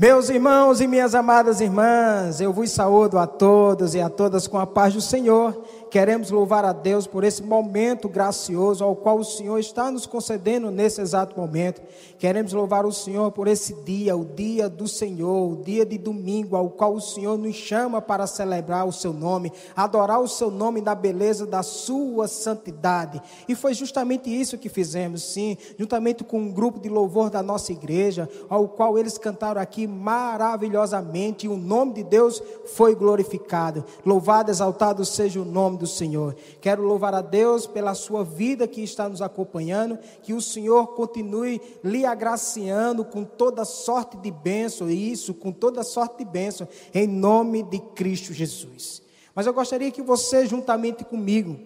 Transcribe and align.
Meus 0.00 0.30
irmãos 0.30 0.80
e 0.80 0.86
minhas 0.86 1.14
amadas 1.14 1.60
irmãs, 1.60 2.40
eu 2.40 2.54
vos 2.54 2.70
saúdo 2.70 3.18
a 3.18 3.26
todos 3.26 3.94
e 3.94 4.00
a 4.00 4.08
todas 4.08 4.46
com 4.46 4.58
a 4.58 4.66
paz 4.66 4.94
do 4.94 5.00
Senhor. 5.02 5.62
Queremos 5.90 6.30
louvar 6.30 6.64
a 6.64 6.72
Deus 6.72 7.06
por 7.06 7.22
esse 7.22 7.42
momento 7.42 8.08
gracioso 8.08 8.82
ao 8.82 8.96
qual 8.96 9.18
o 9.18 9.24
Senhor 9.24 9.58
está 9.58 9.90
nos 9.90 10.06
concedendo 10.06 10.70
nesse 10.70 11.02
exato 11.02 11.38
momento. 11.38 11.82
Queremos 12.16 12.54
louvar 12.54 12.86
o 12.86 12.92
Senhor 12.92 13.30
por 13.32 13.46
esse 13.46 13.74
dia, 13.82 14.16
o 14.16 14.24
dia 14.24 14.70
do 14.70 14.88
Senhor, 14.88 15.52
o 15.52 15.56
dia 15.56 15.84
de 15.84 15.98
domingo, 15.98 16.56
ao 16.56 16.70
qual 16.70 16.94
o 16.94 17.00
Senhor 17.00 17.36
nos 17.36 17.56
chama 17.56 18.00
para 18.00 18.26
celebrar 18.26 18.86
o 18.86 18.92
seu 18.92 19.12
nome, 19.12 19.52
adorar 19.76 20.20
o 20.20 20.28
seu 20.28 20.50
nome 20.50 20.80
na 20.80 20.94
beleza 20.94 21.44
da 21.44 21.62
sua 21.62 22.26
santidade. 22.26 23.20
E 23.46 23.54
foi 23.54 23.74
justamente 23.74 24.30
isso 24.30 24.56
que 24.56 24.68
fizemos, 24.70 25.24
sim, 25.24 25.58
juntamente 25.76 26.24
com 26.24 26.38
um 26.38 26.52
grupo 26.52 26.78
de 26.78 26.88
louvor 26.88 27.28
da 27.28 27.42
nossa 27.42 27.72
igreja, 27.72 28.28
ao 28.48 28.66
qual 28.68 28.96
eles 28.96 29.18
cantaram 29.18 29.60
aqui 29.60 29.89
maravilhosamente, 29.90 31.46
e 31.46 31.48
o 31.48 31.56
nome 31.56 31.94
de 31.94 32.04
Deus 32.04 32.42
foi 32.74 32.94
glorificado. 32.94 33.84
Louvado, 34.06 34.50
exaltado 34.50 35.04
seja 35.04 35.40
o 35.40 35.44
nome 35.44 35.76
do 35.78 35.86
Senhor. 35.86 36.34
Quero 36.60 36.82
louvar 36.82 37.14
a 37.14 37.20
Deus 37.20 37.66
pela 37.66 37.94
sua 37.94 38.24
vida 38.24 38.66
que 38.66 38.82
está 38.82 39.08
nos 39.08 39.20
acompanhando, 39.20 39.98
que 40.22 40.32
o 40.32 40.40
Senhor 40.40 40.94
continue 40.94 41.60
lhe 41.84 42.06
agraciando 42.06 43.04
com 43.04 43.24
toda 43.24 43.64
sorte 43.64 44.16
de 44.16 44.30
bênção, 44.30 44.88
isso, 44.88 45.34
com 45.34 45.52
toda 45.52 45.82
sorte 45.82 46.18
de 46.18 46.24
bênção, 46.24 46.68
em 46.94 47.06
nome 47.06 47.62
de 47.62 47.78
Cristo 47.78 48.32
Jesus. 48.32 49.02
Mas 49.34 49.46
eu 49.46 49.52
gostaria 49.52 49.90
que 49.90 50.02
você, 50.02 50.46
juntamente 50.46 51.04
comigo, 51.04 51.56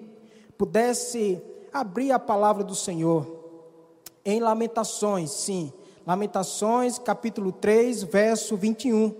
pudesse 0.56 1.40
abrir 1.72 2.12
a 2.12 2.18
palavra 2.18 2.64
do 2.64 2.74
Senhor 2.74 3.44
em 4.24 4.40
Lamentações, 4.40 5.30
sim, 5.30 5.72
Lamentações, 6.06 6.98
capítulo 6.98 7.50
3, 7.50 8.02
verso 8.02 8.56
21. 8.56 9.14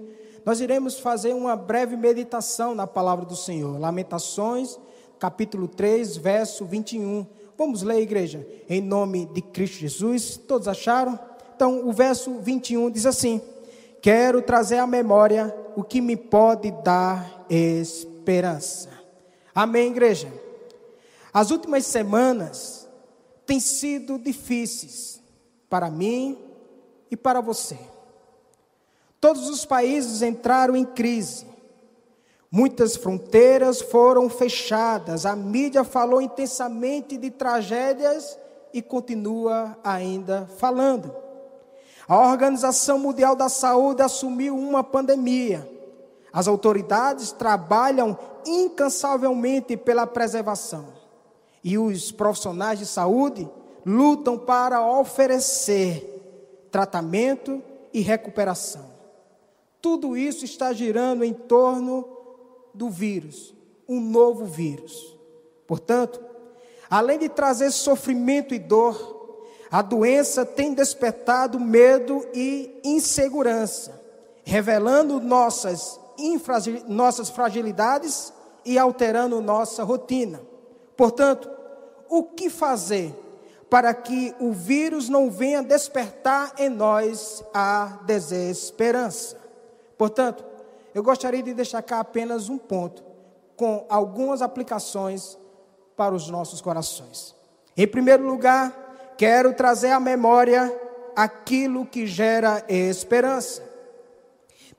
Nós 0.45 0.61
iremos 0.61 0.99
fazer 1.01 1.33
uma 1.33 1.57
breve 1.57 1.97
meditação 1.97 2.75
na 2.75 2.87
palavra 2.87 3.25
do 3.25 3.35
Senhor. 3.35 3.81
Lamentações, 3.81 4.79
capítulo 5.19 5.67
3, 5.67 6.19
verso 6.19 6.67
21. 6.67 7.27
Vamos 7.57 7.83
ler, 7.83 8.03
igreja, 8.03 8.47
em 8.69 8.83
nome 8.83 9.25
de 9.27 9.41
Cristo 9.41 9.79
Jesus. 9.79 10.37
Todos 10.37 10.69
acharam? 10.69 11.19
Então, 11.57 11.89
o 11.89 11.93
verso 11.93 12.39
21 12.41 12.91
diz 12.91 13.07
assim: 13.07 13.41
Quero 14.03 14.43
trazer 14.43 14.77
à 14.77 14.87
memória 14.87 15.57
o 15.75 15.83
que 15.83 16.03
me 16.03 16.17
pode 16.17 16.71
dar 16.83 17.47
esperança. 17.49 18.91
Amém, 19.55 19.91
igreja? 19.91 20.31
As 21.33 21.51
últimas 21.51 21.87
semanas 21.87 22.87
têm 23.47 23.59
sido 23.59 24.19
difíceis 24.19 25.23
para 25.71 25.89
mim 25.91 26.44
e 27.15 27.17
para 27.17 27.41
você. 27.41 27.79
Todos 29.21 29.49
os 29.49 29.65
países 29.65 30.21
entraram 30.21 30.77
em 30.77 30.85
crise. 30.85 31.47
Muitas 32.51 32.95
fronteiras 32.95 33.81
foram 33.81 34.29
fechadas, 34.29 35.25
a 35.27 35.35
mídia 35.35 35.83
falou 35.83 36.21
intensamente 36.21 37.17
de 37.17 37.31
tragédias 37.31 38.39
e 38.73 38.83
continua 38.83 39.77
ainda 39.83 40.49
falando. 40.59 41.13
A 42.07 42.19
Organização 42.31 42.99
Mundial 42.99 43.35
da 43.35 43.49
Saúde 43.49 44.03
assumiu 44.03 44.57
uma 44.57 44.85
pandemia. 44.85 45.69
As 46.33 46.47
autoridades 46.47 47.33
trabalham 47.33 48.17
incansavelmente 48.47 49.77
pela 49.77 50.07
preservação. 50.07 50.87
E 51.63 51.79
os 51.79 52.13
profissionais 52.13 52.79
de 52.79 52.87
saúde 52.87 53.49
lutam 53.87 54.39
para 54.39 54.85
oferecer 54.87 56.14
tratamento 56.75 57.63
e 57.93 58.01
recuperação. 58.01 58.91
Tudo 59.81 60.17
isso 60.17 60.45
está 60.45 60.73
girando 60.73 61.23
em 61.23 61.33
torno 61.33 62.05
do 62.75 62.91
vírus, 62.91 63.55
um 63.89 64.01
novo 64.01 64.45
vírus. 64.45 65.17
Portanto, 65.69 66.21
além 66.91 67.17
de 67.17 67.29
trazer 67.29 67.71
sofrimento 67.71 68.53
e 68.53 68.59
dor, 68.59 69.47
a 69.71 69.83
doença 69.83 70.45
tem 70.45 70.75
despertado 70.75 71.61
medo 71.61 72.27
e 72.35 72.81
insegurança, 72.83 74.03
revelando 74.43 75.21
nossas, 75.21 76.01
nossas 76.89 77.31
fragilidades 77.31 78.33
e 78.65 78.77
alterando 78.77 79.41
nossa 79.41 79.85
rotina. 79.85 80.41
Portanto, 80.97 81.49
o 82.09 82.25
que 82.25 82.51
fazer 82.51 83.15
para 83.75 83.93
que 83.93 84.33
o 84.39 84.53
vírus 84.53 85.09
não 85.09 85.29
venha 85.29 85.61
despertar 85.61 86.53
em 86.59 86.69
nós 86.69 87.43
a 87.53 87.99
desesperança? 88.07 89.37
Portanto, 89.99 90.45
eu 90.95 91.03
gostaria 91.03 91.43
de 91.43 91.53
destacar 91.53 91.99
apenas 91.99 92.49
um 92.49 92.57
ponto, 92.57 93.03
com 93.57 93.85
algumas 93.89 94.43
aplicações 94.43 95.37
para 95.97 96.15
os 96.15 96.31
nossos 96.31 96.61
corações. 96.61 97.35
Em 97.77 97.85
primeiro 97.85 98.25
lugar, 98.25 99.13
quero 99.19 99.53
trazer 99.53 99.91
à 99.91 99.99
memória 99.99 100.73
aquilo 101.17 101.85
que 101.85 102.07
gera 102.07 102.65
esperança. 102.69 103.61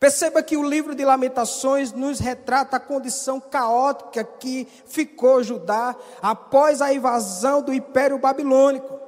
Perceba 0.05 0.43
que 0.43 0.55
o 0.55 0.61
livro 0.61 0.93
de 0.93 1.03
Lamentações 1.03 1.91
nos 1.91 2.19
retrata 2.19 2.77
a 2.77 2.79
condição 2.79 3.39
caótica 3.39 4.23
que 4.23 4.67
ficou 4.85 5.41
Judá 5.41 5.95
após 6.21 6.79
a 6.79 6.93
invasão 6.93 7.59
do 7.59 7.73
Império 7.73 8.19
Babilônico. 8.19 8.99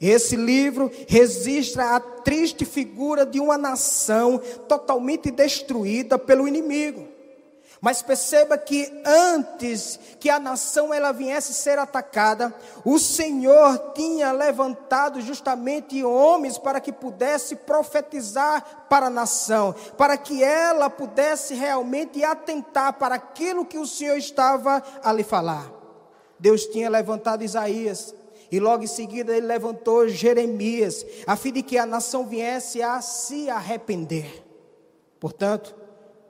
Esse 0.00 0.36
livro 0.36 0.88
registra 1.08 1.96
a 1.96 1.98
triste 1.98 2.64
figura 2.64 3.26
de 3.26 3.40
uma 3.40 3.58
nação 3.58 4.40
totalmente 4.68 5.32
destruída 5.32 6.16
pelo 6.16 6.46
inimigo. 6.46 7.08
Mas 7.80 8.02
perceba 8.02 8.58
que 8.58 9.02
antes 9.06 9.98
que 10.18 10.28
a 10.28 10.38
nação 10.38 10.92
ela 10.92 11.12
viesse 11.12 11.54
ser 11.54 11.78
atacada, 11.78 12.54
o 12.84 12.98
Senhor 12.98 13.92
tinha 13.94 14.32
levantado 14.32 15.20
justamente 15.22 16.04
homens 16.04 16.58
para 16.58 16.78
que 16.78 16.92
pudesse 16.92 17.56
profetizar 17.56 18.84
para 18.90 19.06
a 19.06 19.10
nação, 19.10 19.74
para 19.96 20.18
que 20.18 20.44
ela 20.44 20.90
pudesse 20.90 21.54
realmente 21.54 22.22
atentar 22.22 22.92
para 22.94 23.14
aquilo 23.14 23.64
que 23.64 23.78
o 23.78 23.86
Senhor 23.86 24.18
estava 24.18 24.82
a 25.02 25.10
lhe 25.10 25.24
falar. 25.24 25.72
Deus 26.38 26.66
tinha 26.66 26.90
levantado 26.90 27.42
Isaías, 27.42 28.14
e 28.52 28.60
logo 28.60 28.84
em 28.84 28.88
seguida 28.88 29.34
ele 29.34 29.46
levantou 29.46 30.06
Jeremias, 30.06 31.06
a 31.26 31.34
fim 31.34 31.52
de 31.52 31.62
que 31.62 31.78
a 31.78 31.86
nação 31.86 32.26
viesse 32.26 32.82
a 32.82 33.00
se 33.00 33.48
arrepender. 33.48 34.44
Portanto, 35.18 35.79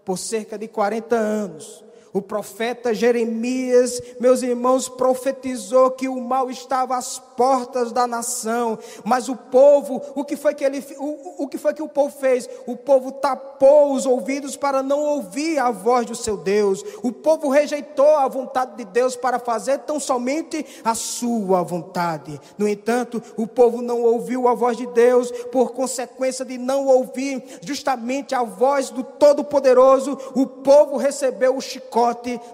por 0.04 0.18
cerca 0.18 0.56
de 0.58 0.68
40 0.68 1.18
anos, 1.18 1.84
o 2.12 2.20
profeta 2.20 2.92
Jeremias, 2.92 4.02
meus 4.18 4.42
irmãos, 4.42 4.88
profetizou 4.88 5.92
que 5.92 6.08
o 6.08 6.20
mal 6.20 6.50
estava 6.50 6.96
às 6.96 7.18
portas 7.18 7.92
da 7.92 8.06
nação, 8.06 8.78
mas 9.04 9.28
o 9.28 9.36
povo, 9.36 10.02
o 10.14 10.24
que 10.24 10.36
foi 10.36 10.54
que 10.54 10.64
ele, 10.64 10.84
o, 10.98 11.44
o 11.44 11.48
que 11.48 11.56
foi 11.56 11.72
que 11.72 11.82
o 11.82 11.88
povo 11.88 12.14
fez? 12.18 12.48
O 12.66 12.76
povo 12.76 13.12
tapou 13.12 13.92
os 13.92 14.06
ouvidos 14.06 14.56
para 14.56 14.82
não 14.82 15.00
ouvir 15.00 15.58
a 15.58 15.70
voz 15.70 16.06
do 16.06 16.14
seu 16.16 16.36
Deus. 16.36 16.84
O 17.02 17.12
povo 17.12 17.48
rejeitou 17.48 18.16
a 18.16 18.26
vontade 18.26 18.76
de 18.76 18.84
Deus 18.84 19.14
para 19.14 19.38
fazer 19.38 19.78
tão 19.80 20.00
somente 20.00 20.66
a 20.84 20.94
sua 20.94 21.62
vontade. 21.62 22.40
No 22.58 22.68
entanto, 22.68 23.22
o 23.36 23.46
povo 23.46 23.80
não 23.80 24.02
ouviu 24.02 24.48
a 24.48 24.54
voz 24.54 24.76
de 24.76 24.86
Deus 24.86 25.30
por 25.52 25.72
consequência 25.72 26.44
de 26.44 26.58
não 26.58 26.86
ouvir 26.86 27.42
justamente 27.62 28.34
a 28.34 28.42
voz 28.42 28.90
do 28.90 29.04
Todo-Poderoso. 29.04 30.18
O 30.34 30.46
povo 30.46 30.96
recebeu 30.96 31.56
o 31.56 31.60
chicote 31.60 31.99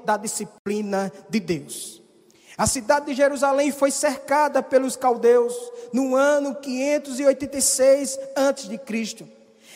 da 0.05 0.17
disciplina 0.17 1.13
de 1.29 1.41
Deus. 1.41 2.03
A 2.59 2.67
cidade 2.67 3.07
de 3.07 3.15
Jerusalém 3.15 3.71
foi 3.71 3.91
cercada 3.91 4.63
pelos 4.63 4.97
caldeus 4.97 5.55
no 5.93 6.17
ano 6.17 6.55
586 6.55 8.19
a.C. 8.35 9.27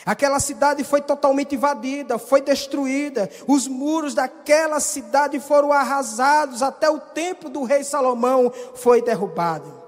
Aquela 0.03 0.39
cidade 0.39 0.83
foi 0.83 0.99
totalmente 0.99 1.53
invadida, 1.53 2.17
foi 2.17 2.41
destruída. 2.41 3.29
Os 3.47 3.67
muros 3.67 4.15
daquela 4.15 4.79
cidade 4.79 5.39
foram 5.39 5.71
arrasados, 5.71 6.63
até 6.63 6.89
o 6.89 6.99
templo 6.99 7.49
do 7.49 7.63
rei 7.63 7.83
Salomão 7.83 8.51
foi 8.73 9.01
derrubado 9.01 9.81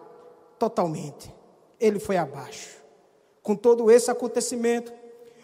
totalmente. 0.60 1.34
Ele 1.80 2.00
foi 2.00 2.16
abaixo. 2.16 2.70
Com 3.42 3.56
todo 3.56 3.90
esse 3.90 4.10
acontecimento, 4.10 4.94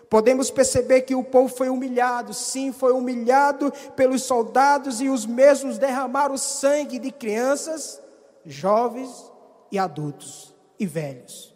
Podemos 0.09 0.49
perceber 0.49 1.01
que 1.01 1.13
o 1.13 1.23
povo 1.23 1.53
foi 1.53 1.69
humilhado, 1.69 2.33
sim, 2.33 2.71
foi 2.71 2.91
humilhado 2.93 3.71
pelos 3.95 4.23
soldados 4.23 4.99
e 5.01 5.07
os 5.07 5.25
mesmos 5.25 5.77
derramaram 5.77 6.35
sangue 6.35 6.97
de 6.97 7.11
crianças, 7.11 8.01
jovens 8.43 9.31
e 9.71 9.77
adultos 9.77 10.55
e 10.79 10.85
velhos. 10.87 11.53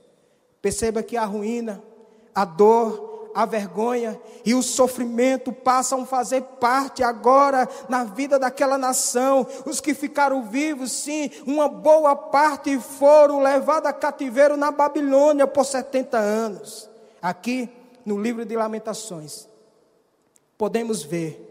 Perceba 0.62 1.02
que 1.02 1.18
a 1.18 1.26
ruína, 1.26 1.82
a 2.34 2.46
dor, 2.46 3.32
a 3.34 3.46
vergonha 3.46 4.22
e 4.46 4.54
o 4.54 4.62
sofrimento 4.62 5.52
passam 5.52 6.04
a 6.04 6.06
fazer 6.06 6.42
parte 6.60 7.02
agora 7.02 7.68
na 7.90 8.04
vida 8.04 8.38
daquela 8.38 8.78
nação. 8.78 9.48
Os 9.66 9.82
que 9.82 9.96
ficaram 9.96 10.44
vivos, 10.44 10.92
sim, 10.92 11.32
uma 11.48 11.68
boa 11.68 12.16
parte 12.16 12.78
foram 12.78 13.42
levados 13.42 13.90
a 13.90 13.94
cativeiro 13.94 14.56
na 14.56 14.70
Babilônia 14.70 15.48
por 15.48 15.66
70 15.66 16.18
anos. 16.18 16.88
Aqui 17.20 17.68
no 18.06 18.22
livro 18.22 18.46
de 18.46 18.56
Lamentações, 18.56 19.48
podemos 20.58 21.04
ver 21.04 21.50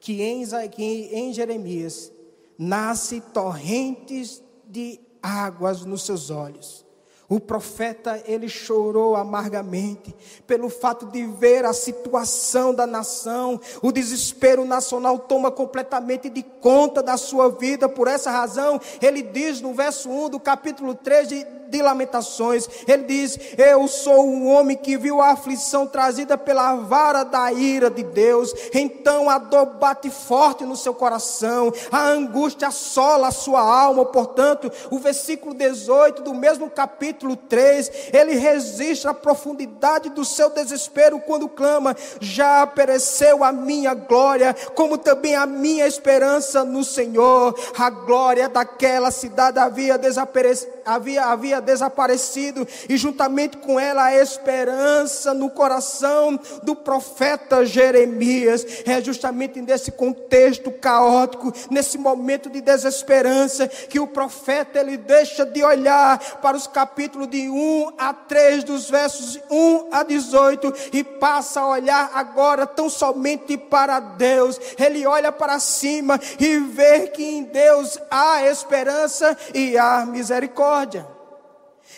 que 0.00 0.22
em, 0.22 0.44
que 0.70 0.84
em 0.84 1.32
Jeremias 1.32 2.12
nasce 2.58 3.20
torrentes 3.20 4.42
de 4.66 5.00
águas 5.22 5.84
nos 5.84 6.04
seus 6.04 6.30
olhos. 6.30 6.86
O 7.28 7.40
profeta, 7.40 8.22
ele 8.24 8.48
chorou 8.48 9.16
amargamente 9.16 10.14
pelo 10.46 10.68
fato 10.68 11.06
de 11.06 11.26
ver 11.26 11.64
a 11.64 11.72
situação 11.72 12.72
da 12.72 12.86
nação. 12.86 13.60
O 13.82 13.90
desespero 13.90 14.64
nacional 14.64 15.18
toma 15.18 15.50
completamente 15.50 16.30
de 16.30 16.44
conta 16.44 17.02
da 17.02 17.16
sua 17.16 17.50
vida. 17.50 17.88
Por 17.88 18.06
essa 18.06 18.30
razão, 18.30 18.80
ele 19.02 19.22
diz 19.22 19.60
no 19.60 19.74
verso 19.74 20.08
1 20.08 20.30
do 20.30 20.38
capítulo 20.38 20.94
3 20.94 21.28
de, 21.28 21.44
de 21.68 21.82
Lamentações, 21.82 22.68
ele 22.86 23.04
diz: 23.04 23.38
Eu 23.56 23.86
sou 23.88 24.26
um 24.26 24.48
homem 24.48 24.76
que 24.76 24.96
viu 24.96 25.20
a 25.20 25.30
aflição 25.32 25.86
trazida 25.86 26.36
pela 26.36 26.74
vara 26.76 27.24
da 27.24 27.52
ira 27.52 27.90
de 27.90 28.02
Deus. 28.02 28.52
Então 28.74 29.28
a 29.28 29.38
dor 29.38 29.66
bate 29.66 30.10
forte 30.10 30.64
no 30.64 30.76
seu 30.76 30.94
coração, 30.94 31.72
a 31.90 32.02
angústia 32.08 32.68
assola 32.68 33.28
a 33.28 33.32
sua 33.32 33.60
alma. 33.60 34.04
Portanto, 34.04 34.70
o 34.90 34.98
versículo 34.98 35.54
18 35.54 36.22
do 36.22 36.34
mesmo 36.34 36.70
capítulo 36.70 37.36
3, 37.36 37.90
ele 38.12 38.34
resiste 38.34 39.08
à 39.08 39.14
profundidade 39.14 40.10
do 40.10 40.24
seu 40.24 40.50
desespero 40.50 41.20
quando 41.20 41.48
clama: 41.48 41.96
Já 42.20 42.66
pereceu 42.66 43.42
a 43.44 43.52
minha 43.52 43.94
glória, 43.94 44.54
como 44.74 44.98
também 44.98 45.34
a 45.34 45.46
minha 45.46 45.86
esperança 45.86 46.64
no 46.64 46.84
Senhor. 46.84 47.54
A 47.78 47.90
glória 47.90 48.48
daquela 48.48 49.10
cidade 49.10 49.58
havia 49.58 49.98
desaparecido. 49.98 50.75
Havia, 50.86 51.24
havia 51.24 51.60
desaparecido, 51.60 52.66
e 52.88 52.96
juntamente 52.96 53.56
com 53.56 53.78
ela 53.78 54.04
a 54.04 54.14
esperança 54.14 55.34
no 55.34 55.50
coração 55.50 56.38
do 56.62 56.76
profeta 56.76 57.66
Jeremias. 57.66 58.64
É 58.86 59.02
justamente 59.02 59.60
nesse 59.60 59.90
contexto 59.90 60.70
caótico, 60.70 61.52
nesse 61.68 61.98
momento 61.98 62.48
de 62.48 62.60
desesperança, 62.60 63.66
que 63.66 63.98
o 63.98 64.06
profeta 64.06 64.78
ele 64.78 64.96
deixa 64.96 65.44
de 65.44 65.64
olhar 65.64 66.20
para 66.40 66.56
os 66.56 66.68
capítulos 66.68 67.28
de 67.28 67.48
1 67.50 67.94
a 67.98 68.12
3, 68.12 68.62
dos 68.62 68.88
versos 68.88 69.40
1 69.50 69.88
a 69.90 70.04
18, 70.04 70.72
e 70.92 71.02
passa 71.02 71.62
a 71.62 71.68
olhar 71.68 72.12
agora 72.14 72.64
tão 72.64 72.88
somente 72.88 73.56
para 73.56 73.98
Deus. 73.98 74.60
Ele 74.78 75.04
olha 75.04 75.32
para 75.32 75.58
cima 75.58 76.20
e 76.38 76.58
vê 76.58 77.08
que 77.08 77.24
em 77.24 77.42
Deus 77.42 77.98
há 78.08 78.46
esperança 78.46 79.36
e 79.52 79.76
há 79.76 80.06
misericórdia. 80.06 80.75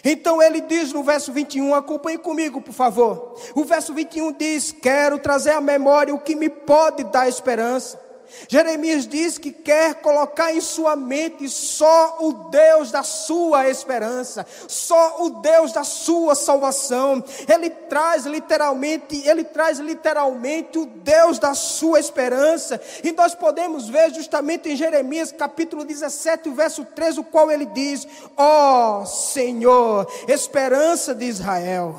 Então 0.05 0.43
ele 0.43 0.61
diz 0.61 0.93
no 0.93 1.03
verso 1.03 1.33
21, 1.33 1.75
acompanhe 1.75 2.19
comigo, 2.19 2.61
por 2.61 2.73
favor. 2.73 3.35
O 3.55 3.65
verso 3.65 3.95
21 3.95 4.33
diz: 4.33 4.73
Quero 4.73 5.19
trazer 5.19 5.51
à 5.51 5.61
memória 5.61 6.15
o 6.15 6.21
que 6.21 6.37
me 6.37 6.49
pode 6.49 7.05
dar 7.05 7.29
esperança. 7.29 8.08
Jeremias 8.49 9.07
diz 9.07 9.39
que 9.39 9.51
quer 9.51 9.97
colocar 9.97 10.53
em 10.53 10.61
sua 10.61 10.95
mente 10.97 11.49
só 11.49 12.19
o 12.21 12.33
Deus 12.51 12.91
da 12.91 13.03
sua 13.03 13.69
esperança, 13.69 14.47
só 14.67 15.25
o 15.25 15.31
Deus 15.41 15.73
da 15.73 15.85
sua 15.85 16.35
salvação. 16.35 17.23
Ele 17.49 17.71
traz 17.71 18.27
literalmente, 18.27 19.23
ele 19.29 19.45
traz 19.45 19.79
literalmente 19.79 20.79
o 20.79 20.87
Deus 20.87 21.39
da 21.39 21.55
sua 21.55 22.01
esperança. 22.01 22.81
E 23.03 23.13
nós 23.13 23.35
podemos 23.35 23.89
ver 23.89 24.13
justamente 24.15 24.69
em 24.69 24.77
Jeremias 24.77 25.33
capítulo 25.33 25.85
17, 25.85 26.51
verso 26.51 26.85
3, 26.85 27.19
o 27.19 27.25
qual 27.25 27.51
ele 27.51 27.67
diz: 27.67 28.07
Ó 28.37 29.03
oh, 29.03 29.07
Senhor, 29.07 30.07
esperança 30.29 31.15
de 31.15 31.25
Israel. 31.25 31.97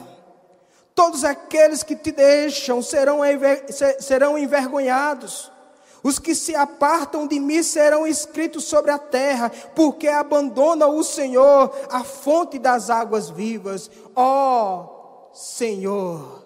Todos 0.96 1.24
aqueles 1.24 1.82
que 1.82 1.96
te 1.96 2.12
deixam 2.12 2.82
serão, 2.82 3.20
serão 4.00 4.38
envergonhados. 4.38 5.50
Os 6.04 6.18
que 6.18 6.34
se 6.34 6.56
apartam 6.56 7.28
de 7.28 7.40
mim 7.40 7.62
serão 7.62 8.08
escritos 8.08 8.66
sobre 8.66 8.92
a 8.92 8.98
terra, 8.98 9.52
porque 9.76 10.08
abandonam 10.08 10.98
o 10.98 11.04
Senhor, 11.04 11.72
a 11.90 12.04
fonte 12.04 12.58
das 12.58 12.90
águas 12.90 13.30
vivas. 13.30 13.90
Ó 14.16 15.30
oh, 15.30 15.34
Senhor! 15.34 16.46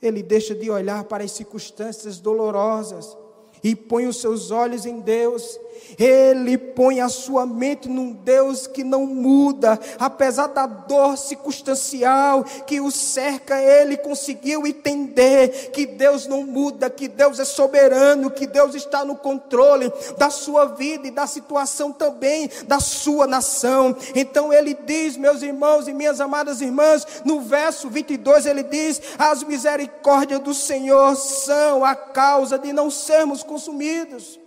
Ele 0.00 0.22
deixa 0.22 0.54
de 0.54 0.70
olhar 0.70 1.04
para 1.04 1.24
as 1.24 1.32
circunstâncias 1.32 2.18
dolorosas 2.18 3.16
e 3.62 3.74
põe 3.74 4.06
os 4.06 4.20
seus 4.20 4.50
olhos 4.50 4.86
em 4.86 5.00
Deus. 5.00 5.58
Ele 5.98 6.56
põe 6.56 7.00
a 7.00 7.08
sua 7.08 7.46
mente 7.46 7.88
num 7.88 8.12
Deus 8.12 8.66
que 8.66 8.84
não 8.84 9.06
muda, 9.06 9.78
apesar 9.98 10.46
da 10.48 10.66
dor 10.66 11.16
circunstancial 11.16 12.44
que 12.66 12.80
o 12.80 12.90
cerca, 12.90 13.60
ele 13.60 13.96
conseguiu 13.96 14.66
entender 14.66 15.70
que 15.72 15.86
Deus 15.86 16.26
não 16.26 16.42
muda, 16.44 16.90
que 16.90 17.08
Deus 17.08 17.38
é 17.38 17.44
soberano, 17.44 18.30
que 18.30 18.46
Deus 18.46 18.74
está 18.74 19.04
no 19.04 19.16
controle 19.16 19.92
da 20.16 20.30
sua 20.30 20.66
vida 20.66 21.08
e 21.08 21.10
da 21.10 21.26
situação 21.26 21.92
também 21.92 22.50
da 22.66 22.80
sua 22.80 23.26
nação. 23.26 23.96
Então 24.14 24.52
ele 24.52 24.74
diz, 24.74 25.16
meus 25.16 25.42
irmãos 25.42 25.88
e 25.88 25.92
minhas 25.92 26.20
amadas 26.20 26.60
irmãs, 26.60 27.06
no 27.24 27.40
verso 27.40 27.88
22 27.88 28.46
ele 28.46 28.62
diz: 28.62 29.00
As 29.18 29.42
misericórdias 29.42 30.40
do 30.40 30.54
Senhor 30.54 31.16
são 31.16 31.84
a 31.84 31.94
causa 31.94 32.58
de 32.58 32.72
não 32.72 32.90
sermos 32.90 33.42
consumidos. 33.50 34.38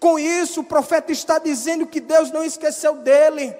Com 0.00 0.18
isso, 0.18 0.62
o 0.62 0.64
profeta 0.64 1.12
está 1.12 1.38
dizendo 1.38 1.86
que 1.86 2.00
Deus 2.00 2.32
não 2.32 2.42
esqueceu 2.42 2.96
dele. 2.96 3.54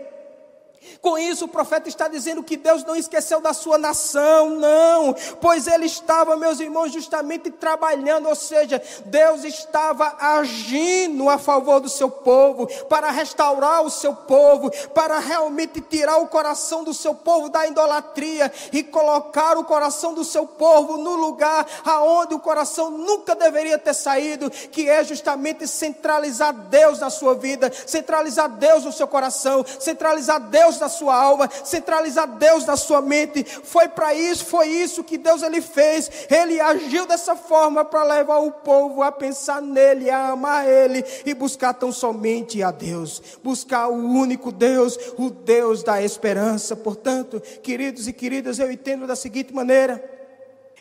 Com 1.00 1.18
isso, 1.18 1.44
o 1.44 1.48
profeta 1.48 1.88
está 1.88 2.08
dizendo 2.08 2.42
que 2.42 2.56
Deus 2.56 2.84
não 2.84 2.96
esqueceu 2.96 3.40
da 3.40 3.52
sua 3.52 3.78
nação, 3.78 4.50
não, 4.50 5.14
pois 5.40 5.66
ele 5.66 5.86
estava, 5.86 6.36
meus 6.36 6.60
irmãos, 6.60 6.92
justamente 6.92 7.50
trabalhando, 7.50 8.28
ou 8.28 8.34
seja, 8.34 8.82
Deus 9.06 9.44
estava 9.44 10.16
agindo 10.18 11.28
a 11.28 11.38
favor 11.38 11.80
do 11.80 11.88
seu 11.88 12.10
povo, 12.10 12.66
para 12.88 13.10
restaurar 13.10 13.82
o 13.82 13.90
seu 13.90 14.14
povo, 14.14 14.70
para 14.94 15.18
realmente 15.18 15.80
tirar 15.80 16.18
o 16.18 16.28
coração 16.28 16.84
do 16.84 16.94
seu 16.94 17.14
povo 17.14 17.48
da 17.48 17.66
idolatria 17.66 18.52
e 18.72 18.82
colocar 18.82 19.56
o 19.56 19.64
coração 19.64 20.14
do 20.14 20.24
seu 20.24 20.46
povo 20.46 20.96
no 20.96 21.14
lugar 21.14 21.66
aonde 21.84 22.34
o 22.34 22.38
coração 22.38 22.90
nunca 22.90 23.34
deveria 23.34 23.78
ter 23.78 23.94
saído, 23.94 24.50
que 24.50 24.88
é 24.88 25.02
justamente 25.04 25.66
centralizar 25.66 26.52
Deus 26.52 26.98
na 26.98 27.10
sua 27.10 27.34
vida, 27.34 27.72
centralizar 27.86 28.48
Deus 28.48 28.84
no 28.84 28.92
seu 28.92 29.06
coração, 29.06 29.64
centralizar 29.78 30.40
Deus 30.40 30.77
na 30.80 30.88
sua 30.88 31.14
alma, 31.14 31.48
centralizar 31.64 32.26
Deus 32.36 32.64
na 32.64 32.76
sua 32.76 33.00
mente. 33.00 33.44
Foi 33.44 33.88
para 33.88 34.14
isso, 34.14 34.44
foi 34.44 34.68
isso 34.68 35.04
que 35.04 35.18
Deus 35.18 35.42
ele 35.42 35.60
fez. 35.60 36.10
Ele 36.30 36.60
agiu 36.60 37.06
dessa 37.06 37.36
forma 37.36 37.84
para 37.84 38.04
levar 38.04 38.38
o 38.38 38.52
povo 38.52 39.02
a 39.02 39.10
pensar 39.12 39.60
nele, 39.60 40.10
a 40.10 40.28
amar 40.28 40.68
ele 40.68 41.04
e 41.24 41.34
buscar 41.34 41.74
tão 41.74 41.92
somente 41.92 42.62
a 42.62 42.70
Deus, 42.70 43.22
buscar 43.42 43.88
o 43.88 43.96
único 43.96 44.52
Deus, 44.52 44.98
o 45.16 45.30
Deus 45.30 45.82
da 45.82 46.02
esperança. 46.02 46.76
Portanto, 46.76 47.40
queridos 47.62 48.08
e 48.08 48.12
queridas, 48.12 48.58
eu 48.58 48.70
entendo 48.70 49.06
da 49.06 49.16
seguinte 49.16 49.54
maneira: 49.54 50.02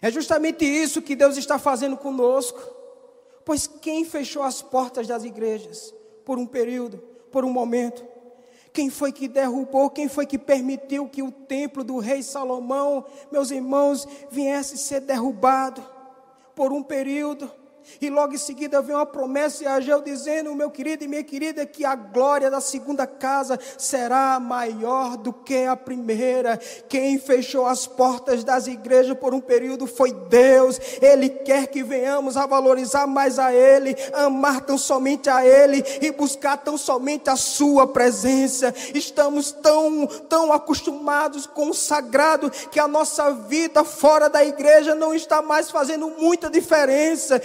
é 0.01 0.11
justamente 0.11 0.65
isso 0.65 1.01
que 1.01 1.15
Deus 1.15 1.37
está 1.37 1.57
fazendo 1.57 1.97
conosco. 1.97 2.59
Pois 3.43 3.65
quem 3.65 4.03
fechou 4.03 4.43
as 4.43 4.61
portas 4.61 5.07
das 5.07 5.23
igrejas 5.23 5.93
por 6.25 6.37
um 6.37 6.45
período, 6.45 6.97
por 7.31 7.45
um 7.45 7.49
momento? 7.49 8.05
Quem 8.77 8.91
foi 8.91 9.11
que 9.11 9.27
derrubou? 9.27 9.89
Quem 9.89 10.07
foi 10.07 10.27
que 10.27 10.37
permitiu 10.37 11.09
que 11.09 11.23
o 11.23 11.31
templo 11.31 11.83
do 11.83 11.97
rei 11.97 12.21
Salomão, 12.21 13.03
meus 13.31 13.49
irmãos, 13.49 14.07
viesse 14.29 14.77
ser 14.77 15.01
derrubado 15.01 15.83
por 16.55 16.71
um 16.71 16.83
período? 16.83 17.51
E 18.01 18.09
logo 18.09 18.33
em 18.33 18.37
seguida 18.37 18.81
vem 18.81 18.95
uma 18.95 19.05
promessa 19.05 19.59
de 19.59 19.67
Ageu 19.67 20.01
dizendo, 20.01 20.53
meu 20.53 20.69
querido 20.69 21.03
e 21.03 21.07
minha 21.07 21.23
querida, 21.23 21.65
que 21.65 21.85
a 21.85 21.95
glória 21.95 22.49
da 22.51 22.61
segunda 22.61 23.07
casa 23.07 23.59
será 23.77 24.39
maior 24.39 25.17
do 25.17 25.33
que 25.33 25.65
a 25.65 25.75
primeira. 25.75 26.57
Quem 26.87 27.17
fechou 27.17 27.65
as 27.65 27.87
portas 27.87 28.43
das 28.43 28.67
igrejas 28.67 29.17
por 29.17 29.33
um 29.33 29.39
período 29.39 29.87
foi 29.87 30.11
Deus. 30.11 30.79
Ele 31.01 31.29
quer 31.29 31.67
que 31.67 31.83
venhamos 31.83 32.37
a 32.37 32.45
valorizar 32.45 33.07
mais 33.07 33.39
a 33.39 33.53
Ele, 33.53 33.95
amar 34.13 34.61
tão 34.61 34.77
somente 34.77 35.29
a 35.29 35.45
Ele 35.45 35.83
e 36.01 36.11
buscar 36.11 36.57
tão 36.57 36.77
somente 36.77 37.29
a 37.29 37.35
Sua 37.35 37.87
presença. 37.87 38.73
Estamos 38.93 39.51
tão, 39.51 40.05
tão 40.29 40.53
acostumados 40.53 41.45
com 41.45 41.69
o 41.69 41.73
sagrado 41.73 42.51
que 42.71 42.79
a 42.79 42.87
nossa 42.87 43.31
vida 43.31 43.83
fora 43.83 44.29
da 44.29 44.43
igreja 44.43 44.93
não 44.93 45.13
está 45.13 45.41
mais 45.41 45.71
fazendo 45.71 46.09
muita 46.09 46.49
diferença. 46.49 47.41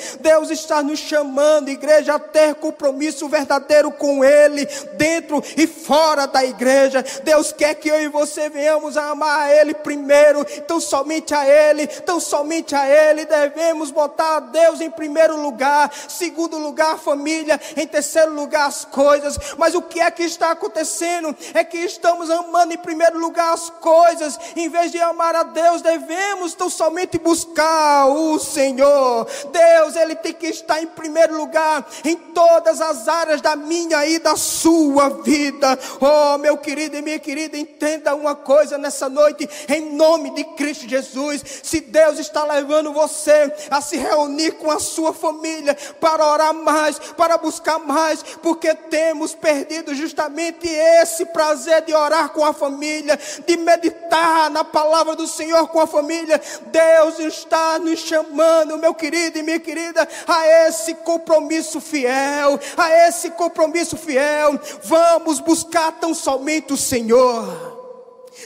Está 0.50 0.82
nos 0.82 0.98
chamando, 0.98 1.68
igreja, 1.68 2.14
a 2.14 2.18
ter 2.18 2.54
compromisso 2.54 3.28
verdadeiro 3.28 3.90
com 3.90 4.24
Ele, 4.24 4.66
dentro 4.94 5.42
e 5.56 5.66
fora 5.66 6.26
da 6.26 6.44
igreja. 6.44 7.04
Deus 7.22 7.52
quer 7.52 7.74
que 7.74 7.88
eu 7.88 8.00
e 8.00 8.08
você 8.08 8.48
venhamos 8.48 8.96
a 8.96 9.10
amar 9.10 9.40
a 9.40 9.54
Ele 9.54 9.74
primeiro, 9.74 10.46
então 10.56 10.80
somente 10.80 11.34
a 11.34 11.46
Ele, 11.46 11.82
então 11.82 12.20
somente 12.20 12.74
a 12.74 12.86
Ele 12.88 13.24
devemos 13.24 13.90
botar 13.90 14.36
a 14.36 14.40
Deus 14.40 14.80
em 14.80 14.90
primeiro 14.90 15.40
lugar, 15.40 15.92
segundo 16.08 16.58
lugar 16.58 16.94
a 16.94 16.98
família, 16.98 17.60
em 17.76 17.86
terceiro 17.86 18.32
lugar 18.32 18.66
as 18.66 18.84
coisas. 18.84 19.38
Mas 19.58 19.74
o 19.74 19.82
que 19.82 20.00
é 20.00 20.10
que 20.10 20.22
está 20.22 20.52
acontecendo? 20.52 21.36
É 21.54 21.64
que 21.64 21.78
estamos 21.78 22.30
amando 22.30 22.72
em 22.72 22.78
primeiro 22.78 23.18
lugar 23.18 23.52
as 23.52 23.70
coisas, 23.70 24.38
em 24.56 24.68
vez 24.68 24.90
de 24.90 24.98
amar 24.98 25.34
a 25.34 25.42
Deus, 25.42 25.82
devemos 25.82 26.54
então 26.54 26.70
somente 26.70 27.18
buscar 27.18 28.06
o 28.06 28.38
Senhor. 28.38 29.26
Deus, 29.52 29.96
Ele 29.96 30.14
tem 30.22 30.32
que 30.32 30.46
estar 30.46 30.82
em 30.82 30.86
primeiro 30.86 31.36
lugar 31.36 31.86
em 32.04 32.16
todas 32.16 32.80
as 32.80 33.08
áreas 33.08 33.40
da 33.40 33.56
minha 33.56 34.06
e 34.06 34.18
da 34.18 34.36
sua 34.36 35.08
vida. 35.08 35.78
Oh, 36.00 36.38
meu 36.38 36.56
querido 36.56 36.96
e 36.96 37.02
minha 37.02 37.18
querida, 37.18 37.56
entenda 37.56 38.14
uma 38.14 38.34
coisa 38.34 38.78
nessa 38.78 39.08
noite, 39.08 39.48
em 39.68 39.94
nome 39.94 40.30
de 40.30 40.44
Cristo 40.44 40.88
Jesus. 40.88 41.42
Se 41.62 41.80
Deus 41.80 42.18
está 42.18 42.44
levando 42.44 42.92
você 42.92 43.52
a 43.70 43.80
se 43.80 43.96
reunir 43.96 44.52
com 44.52 44.70
a 44.70 44.78
sua 44.78 45.12
família 45.12 45.76
para 46.00 46.24
orar 46.26 46.54
mais, 46.54 46.98
para 46.98 47.36
buscar 47.36 47.78
mais, 47.78 48.22
porque 48.42 48.74
temos 48.74 49.34
perdido 49.34 49.94
justamente 49.94 50.68
esse 50.68 51.26
prazer 51.26 51.82
de 51.82 51.94
orar 51.94 52.30
com 52.30 52.44
a 52.44 52.52
família, 52.52 53.18
de 53.46 53.56
meditar 53.56 54.50
na 54.50 54.64
palavra 54.64 55.16
do 55.16 55.26
Senhor 55.26 55.68
com 55.68 55.80
a 55.80 55.86
família. 55.86 56.40
Deus 56.66 57.18
está 57.18 57.78
nos 57.78 58.00
chamando, 58.00 58.78
meu 58.78 58.94
querido 58.94 59.38
e 59.38 59.42
minha 59.42 59.60
querida, 59.60 60.01
a 60.26 60.46
esse 60.66 60.94
compromisso 60.96 61.80
fiel, 61.80 62.58
a 62.76 63.08
esse 63.08 63.30
compromisso 63.30 63.96
fiel. 63.96 64.58
Vamos 64.82 65.40
buscar 65.40 65.92
tão 65.92 66.14
somente 66.14 66.72
o 66.72 66.76
Senhor. 66.76 67.72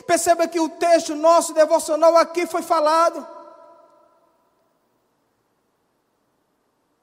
Perceba 0.07 0.49
que 0.49 0.61
o 0.61 0.69
texto 0.69 1.15
nosso 1.15 1.55
devocional 1.55 2.17
aqui 2.17 2.47
foi 2.47 2.63
falado. 2.63 3.27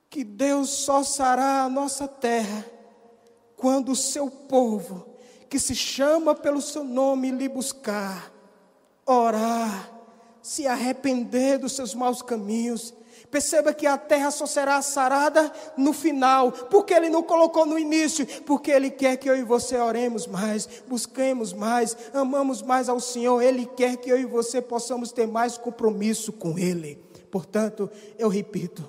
Que 0.10 0.24
Deus 0.24 0.70
só 0.70 1.04
sará 1.04 1.64
a 1.64 1.70
nossa 1.70 2.08
terra 2.08 2.66
quando 3.56 3.94
o 3.94 3.96
seu 3.96 4.30
povo, 4.30 5.16
que 5.50 5.58
se 5.58 5.74
chama 5.74 6.36
pelo 6.36 6.62
seu 6.62 6.84
nome, 6.84 7.32
lhe 7.32 7.48
buscar, 7.48 8.32
orar, 9.06 9.90
se 10.42 10.68
arrepender 10.68 11.58
dos 11.58 11.72
seus 11.72 11.96
maus 11.96 12.22
caminhos 12.22 12.94
Perceba 13.34 13.74
que 13.74 13.88
a 13.88 13.98
terra 13.98 14.30
só 14.30 14.46
será 14.46 14.80
sarada 14.84 15.52
no 15.76 15.92
final, 15.92 16.52
porque 16.52 16.94
Ele 16.94 17.10
não 17.10 17.24
colocou 17.24 17.66
no 17.66 17.80
início, 17.80 18.28
porque 18.44 18.70
Ele 18.70 18.92
quer 18.92 19.18
que 19.18 19.28
eu 19.28 19.36
e 19.36 19.42
você 19.42 19.76
oremos 19.76 20.28
mais, 20.28 20.70
busquemos 20.88 21.52
mais, 21.52 21.98
amamos 22.14 22.62
mais 22.62 22.88
ao 22.88 23.00
Senhor. 23.00 23.42
Ele 23.42 23.66
quer 23.66 23.98
que 23.98 24.08
eu 24.08 24.20
e 24.20 24.26
você 24.26 24.62
possamos 24.62 25.12
ter 25.12 25.26
mais 25.26 25.58
compromisso 25.58 26.32
com 26.32 26.60
Ele. 26.60 26.96
Portanto, 27.32 27.90
eu 28.20 28.30
repito: 28.30 28.86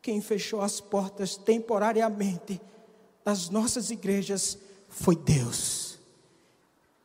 quem 0.00 0.22
fechou 0.22 0.62
as 0.62 0.80
portas 0.80 1.36
temporariamente 1.36 2.58
das 3.22 3.50
nossas 3.50 3.90
igrejas 3.90 4.56
foi 4.88 5.16
Deus, 5.16 5.98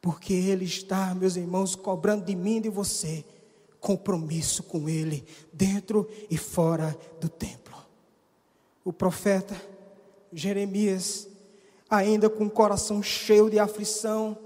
porque 0.01 0.31
Ele 0.31 0.63
está, 0.63 1.13
meus 1.13 1.36
irmãos, 1.36 1.75
cobrando 1.75 2.24
de 2.24 2.33
mim 2.33 2.60
e 2.60 2.62
de 2.62 2.69
você 2.69 3.25
compromisso 3.82 4.64
com 4.64 4.88
Ele, 4.88 5.26
dentro 5.52 6.08
e 6.30 6.38
fora 6.38 6.96
do 7.20 7.28
templo. 7.28 7.76
O 8.86 8.94
profeta 8.94 9.60
Jeremias, 10.32 11.28
ainda 11.90 12.30
com 12.30 12.46
o 12.46 12.50
coração 12.50 13.04
cheio 13.04 13.50
de 13.50 13.60
aflição, 13.60 14.38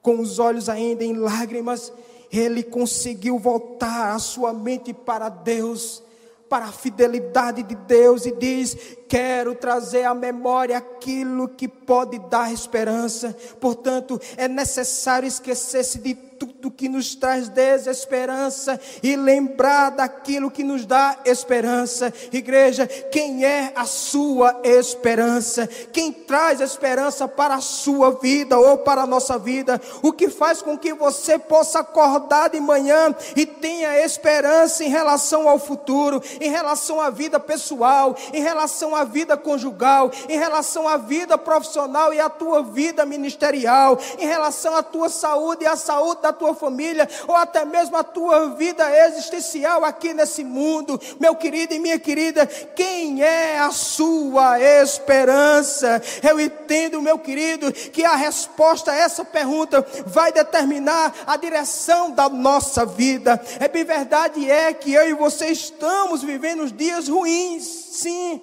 com 0.00 0.20
os 0.20 0.38
olhos 0.38 0.68
ainda 0.68 1.02
em 1.02 1.14
lágrimas, 1.14 1.90
ele 2.30 2.62
conseguiu 2.62 3.38
voltar 3.38 4.14
a 4.14 4.18
sua 4.18 4.52
mente 4.52 4.92
para 4.92 5.28
Deus, 5.28 6.02
para 6.48 6.66
a 6.66 6.72
fidelidade 6.72 7.62
de 7.62 7.74
Deus, 7.74 8.26
e 8.26 8.32
diz: 8.32 8.76
Quero 9.08 9.54
trazer 9.54 10.04
à 10.04 10.12
memória 10.12 10.76
aquilo 10.76 11.48
que 11.48 11.66
pode 11.66 12.18
dar 12.18 12.52
esperança. 12.52 13.34
Portanto, 13.60 14.20
é 14.36 14.46
necessário 14.46 15.26
esquecer-se 15.26 15.98
de 15.98 16.14
tudo 16.38 16.70
que 16.70 16.88
nos 16.88 17.14
traz 17.14 17.48
desesperança 17.48 18.80
e 19.02 19.16
lembrar 19.16 19.90
daquilo 19.90 20.50
que 20.50 20.64
nos 20.64 20.84
dá 20.84 21.18
esperança. 21.24 22.12
Igreja, 22.32 22.86
quem 22.86 23.44
é 23.44 23.72
a 23.74 23.84
sua 23.84 24.60
esperança? 24.64 25.66
Quem 25.92 26.12
traz 26.12 26.60
esperança 26.60 27.28
para 27.28 27.56
a 27.56 27.60
sua 27.60 28.12
vida 28.12 28.58
ou 28.58 28.78
para 28.78 29.02
a 29.02 29.06
nossa 29.06 29.38
vida? 29.38 29.80
O 30.02 30.12
que 30.12 30.28
faz 30.28 30.62
com 30.62 30.76
que 30.76 30.92
você 30.94 31.38
possa 31.38 31.80
acordar 31.80 32.50
de 32.50 32.60
manhã 32.60 33.14
e 33.36 33.46
tenha 33.46 34.04
esperança 34.04 34.84
em 34.84 34.88
relação 34.88 35.48
ao 35.48 35.58
futuro, 35.58 36.22
em 36.40 36.50
relação 36.50 37.00
à 37.00 37.10
vida 37.10 37.38
pessoal, 37.38 38.16
em 38.32 38.42
relação 38.42 38.94
à 38.94 39.04
vida 39.04 39.36
conjugal, 39.36 40.10
em 40.28 40.38
relação 40.38 40.88
à 40.88 40.96
vida 40.96 41.38
profissional 41.38 42.12
e 42.12 42.20
à 42.20 42.28
tua 42.28 42.62
vida 42.62 43.04
ministerial, 43.04 43.98
em 44.18 44.26
relação 44.26 44.76
à 44.76 44.82
tua 44.82 45.08
saúde 45.08 45.64
e 45.64 45.66
à 45.66 45.76
saúde 45.76 46.20
da 46.24 46.32
tua 46.32 46.54
família, 46.54 47.06
ou 47.28 47.36
até 47.36 47.66
mesmo 47.66 47.96
a 47.96 48.02
tua 48.02 48.54
vida 48.56 48.84
existencial 49.06 49.84
aqui 49.84 50.14
nesse 50.14 50.42
mundo, 50.42 50.98
meu 51.20 51.36
querido 51.36 51.74
e 51.74 51.78
minha 51.78 51.98
querida, 51.98 52.46
quem 52.46 53.22
é 53.22 53.58
a 53.58 53.70
sua 53.70 54.58
esperança? 54.58 56.00
Eu 56.22 56.40
entendo, 56.40 57.02
meu 57.02 57.18
querido, 57.18 57.70
que 57.70 58.04
a 58.04 58.16
resposta 58.16 58.90
a 58.90 58.96
essa 58.96 59.22
pergunta 59.22 59.86
vai 60.06 60.32
determinar 60.32 61.14
a 61.26 61.36
direção 61.36 62.10
da 62.10 62.26
nossa 62.28 62.86
vida. 62.86 63.38
É 63.60 63.68
bem 63.68 63.84
verdade 63.84 64.50
é 64.50 64.72
que 64.72 64.94
eu 64.94 65.06
e 65.06 65.12
você 65.12 65.48
estamos 65.48 66.22
vivendo 66.22 66.70
dias 66.72 67.06
ruins, 67.06 67.64
sim. 67.64 68.40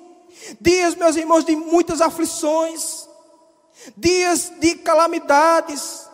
Dias, 0.59 0.93
meus 0.93 1.15
irmãos, 1.15 1.45
de 1.45 1.55
muitas 1.55 1.99
aflições, 1.99 3.07
dias 3.97 4.51
de 4.59 4.75
calamidades, 4.75 6.10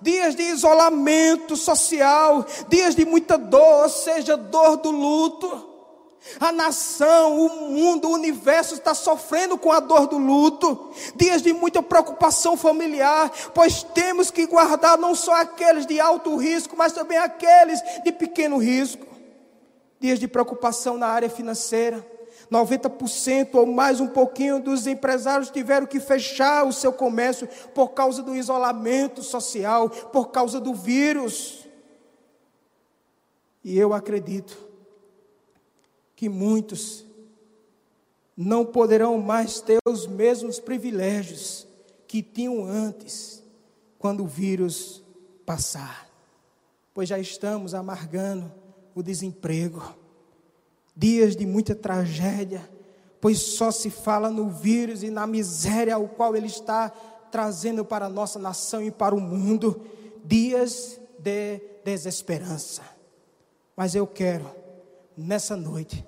dias 0.00 0.34
de 0.34 0.42
isolamento 0.42 1.56
social, 1.56 2.44
dias 2.68 2.94
de 2.94 3.04
muita 3.04 3.36
dor, 3.38 3.88
seja 3.88 4.36
dor 4.36 4.76
do 4.76 4.90
luto. 4.90 5.68
A 6.38 6.52
nação, 6.52 7.38
o 7.46 7.70
mundo, 7.70 8.08
o 8.08 8.12
universo 8.12 8.74
está 8.74 8.94
sofrendo 8.94 9.56
com 9.56 9.72
a 9.72 9.80
dor 9.80 10.06
do 10.06 10.18
luto, 10.18 10.90
dias 11.16 11.40
de 11.40 11.52
muita 11.52 11.82
preocupação 11.82 12.56
familiar, 12.56 13.32
pois 13.54 13.82
temos 13.82 14.30
que 14.30 14.46
guardar 14.46 14.98
não 14.98 15.14
só 15.14 15.32
aqueles 15.34 15.86
de 15.86 15.98
alto 15.98 16.36
risco, 16.36 16.76
mas 16.76 16.92
também 16.92 17.16
aqueles 17.16 17.80
de 18.04 18.12
pequeno 18.12 18.58
risco. 18.58 19.06
Dias 19.98 20.18
de 20.18 20.28
preocupação 20.28 20.96
na 20.96 21.06
área 21.06 21.28
financeira, 21.28 22.06
90% 22.50 23.54
ou 23.54 23.66
mais 23.66 24.00
um 24.00 24.08
pouquinho 24.08 24.60
dos 24.60 24.86
empresários 24.86 25.50
tiveram 25.50 25.86
que 25.86 26.00
fechar 26.00 26.66
o 26.66 26.72
seu 26.72 26.92
comércio 26.92 27.48
por 27.74 27.90
causa 27.90 28.22
do 28.22 28.34
isolamento 28.34 29.22
social, 29.22 29.88
por 29.88 30.30
causa 30.30 30.60
do 30.60 30.74
vírus. 30.74 31.68
E 33.62 33.78
eu 33.78 33.92
acredito 33.92 34.58
que 36.16 36.28
muitos 36.28 37.06
não 38.36 38.64
poderão 38.64 39.18
mais 39.18 39.60
ter 39.60 39.78
os 39.86 40.06
mesmos 40.06 40.58
privilégios 40.58 41.66
que 42.08 42.22
tinham 42.22 42.64
antes, 42.64 43.44
quando 43.98 44.24
o 44.24 44.26
vírus 44.26 45.04
passar, 45.44 46.08
pois 46.92 47.08
já 47.08 47.18
estamos 47.18 47.74
amargando 47.74 48.50
o 48.94 49.02
desemprego 49.02 49.99
dias 50.96 51.36
de 51.36 51.46
muita 51.46 51.74
tragédia, 51.74 52.68
pois 53.20 53.38
só 53.38 53.70
se 53.70 53.90
fala 53.90 54.30
no 54.30 54.48
vírus 54.48 55.02
e 55.02 55.10
na 55.10 55.26
miséria 55.26 55.94
ao 55.94 56.08
qual 56.08 56.36
ele 56.36 56.46
está 56.46 56.90
trazendo 57.30 57.84
para 57.84 58.06
a 58.06 58.10
nossa 58.10 58.38
nação 58.38 58.82
e 58.82 58.90
para 58.90 59.14
o 59.14 59.20
mundo, 59.20 59.80
dias 60.24 60.98
de 61.18 61.60
desesperança. 61.84 62.82
Mas 63.76 63.94
eu 63.94 64.06
quero, 64.06 64.50
nessa 65.16 65.56
noite, 65.56 66.04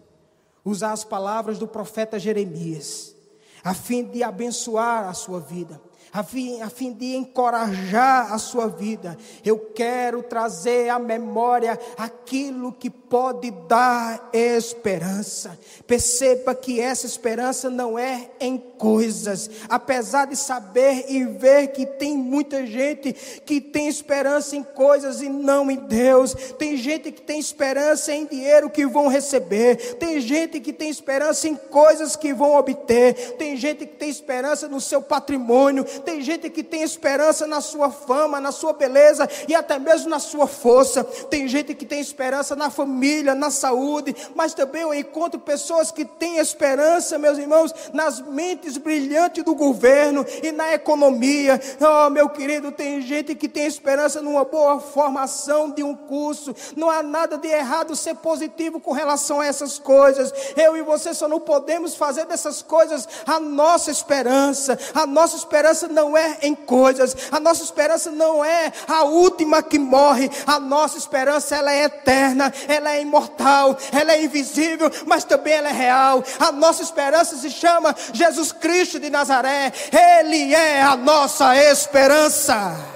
usar 0.64 0.92
as 0.92 1.04
palavras 1.04 1.58
do 1.58 1.66
profeta 1.66 2.18
Jeremias, 2.18 3.14
a 3.62 3.74
fim 3.74 4.04
de 4.04 4.22
abençoar 4.22 5.08
a 5.08 5.14
sua 5.14 5.40
vida, 5.40 5.80
a 6.12 6.22
fim, 6.22 6.60
a 6.60 6.68
fim 6.68 6.92
de 6.92 7.16
encorajar 7.16 8.32
a 8.32 8.38
sua 8.38 8.68
vida, 8.68 9.16
eu 9.42 9.58
quero 9.58 10.22
trazer 10.22 10.90
à 10.90 10.98
memória 10.98 11.78
aquilo 11.96 12.70
que 12.70 12.90
pode 12.90 13.50
dar 13.66 14.28
esperança. 14.32 15.58
Perceba 15.86 16.54
que 16.54 16.78
essa 16.80 17.06
esperança 17.06 17.70
não 17.70 17.98
é 17.98 18.30
em 18.38 18.58
coisas, 18.58 19.50
apesar 19.68 20.26
de 20.26 20.36
saber 20.36 21.06
e 21.08 21.24
ver 21.24 21.68
que 21.68 21.86
tem 21.86 22.16
muita 22.16 22.66
gente 22.66 23.12
que 23.46 23.60
tem 23.60 23.88
esperança 23.88 24.54
em 24.54 24.62
coisas 24.62 25.22
e 25.22 25.28
não 25.28 25.70
em 25.70 25.76
Deus. 25.76 26.34
Tem 26.58 26.76
gente 26.76 27.10
que 27.10 27.22
tem 27.22 27.38
esperança 27.38 28.12
em 28.12 28.26
dinheiro 28.26 28.68
que 28.68 28.86
vão 28.86 29.08
receber, 29.08 29.96
tem 29.96 30.20
gente 30.20 30.60
que 30.60 30.72
tem 30.72 30.90
esperança 30.90 31.48
em 31.48 31.54
coisas 31.54 32.16
que 32.16 32.34
vão 32.34 32.56
obter, 32.56 33.36
tem 33.38 33.56
gente 33.56 33.86
que 33.86 33.94
tem 33.94 34.10
esperança 34.10 34.68
no 34.68 34.80
seu 34.80 35.00
patrimônio, 35.00 35.86
tem 36.02 36.20
gente 36.20 36.50
que 36.50 36.62
tem 36.62 36.82
esperança 36.82 37.46
na 37.46 37.60
sua 37.60 37.90
fama, 37.90 38.40
na 38.40 38.52
sua 38.52 38.72
beleza 38.72 39.28
e 39.48 39.54
até 39.54 39.78
mesmo 39.78 40.10
na 40.10 40.18
sua 40.18 40.46
força. 40.46 41.04
Tem 41.04 41.48
gente 41.48 41.74
que 41.74 41.86
tem 41.86 42.00
esperança 42.00 42.54
na 42.54 42.70
família, 42.70 43.34
na 43.34 43.50
saúde, 43.50 44.14
mas 44.34 44.54
também 44.54 44.82
eu 44.82 44.92
encontro 44.92 45.40
pessoas 45.40 45.90
que 45.90 46.04
têm 46.04 46.38
esperança, 46.38 47.18
meus 47.18 47.38
irmãos, 47.38 47.74
nas 47.92 48.20
mentes 48.20 48.76
brilhantes 48.76 49.44
do 49.44 49.54
governo 49.54 50.24
e 50.42 50.52
na 50.52 50.72
economia. 50.72 51.60
Oh, 51.80 52.10
meu 52.10 52.28
querido, 52.28 52.72
tem 52.72 53.00
gente 53.00 53.34
que 53.34 53.48
tem 53.48 53.66
esperança 53.66 54.20
numa 54.20 54.44
boa 54.44 54.80
formação 54.80 55.70
de 55.70 55.82
um 55.82 55.94
curso. 55.94 56.54
Não 56.76 56.90
há 56.90 57.02
nada 57.02 57.38
de 57.38 57.48
errado 57.48 57.94
ser 57.94 58.16
positivo 58.16 58.80
com 58.80 58.92
relação 58.92 59.40
a 59.40 59.46
essas 59.46 59.78
coisas. 59.78 60.32
Eu 60.56 60.76
e 60.76 60.82
você 60.82 61.14
só 61.14 61.28
não 61.28 61.40
podemos 61.40 61.94
fazer 61.94 62.26
dessas 62.26 62.62
coisas 62.62 63.08
a 63.26 63.38
nossa 63.38 63.90
esperança. 63.90 64.78
A 64.94 65.06
nossa 65.06 65.36
esperança 65.36 65.88
não 65.92 66.16
é 66.16 66.38
em 66.42 66.54
coisas. 66.54 67.16
A 67.30 67.38
nossa 67.38 67.62
esperança 67.62 68.10
não 68.10 68.44
é 68.44 68.72
a 68.88 69.04
última 69.04 69.62
que 69.62 69.78
morre. 69.78 70.30
A 70.46 70.58
nossa 70.58 70.98
esperança 70.98 71.54
ela 71.54 71.72
é 71.72 71.84
eterna, 71.84 72.52
ela 72.66 72.92
é 72.92 73.00
imortal, 73.00 73.76
ela 73.92 74.12
é 74.12 74.24
invisível, 74.24 74.90
mas 75.06 75.24
também 75.24 75.54
ela 75.54 75.68
é 75.68 75.72
real. 75.72 76.24
A 76.40 76.50
nossa 76.50 76.82
esperança 76.82 77.36
se 77.36 77.50
chama 77.50 77.94
Jesus 78.12 78.50
Cristo 78.52 78.98
de 78.98 79.10
Nazaré. 79.10 79.72
Ele 79.92 80.54
é 80.54 80.82
a 80.82 80.96
nossa 80.96 81.56
esperança. 81.56 82.92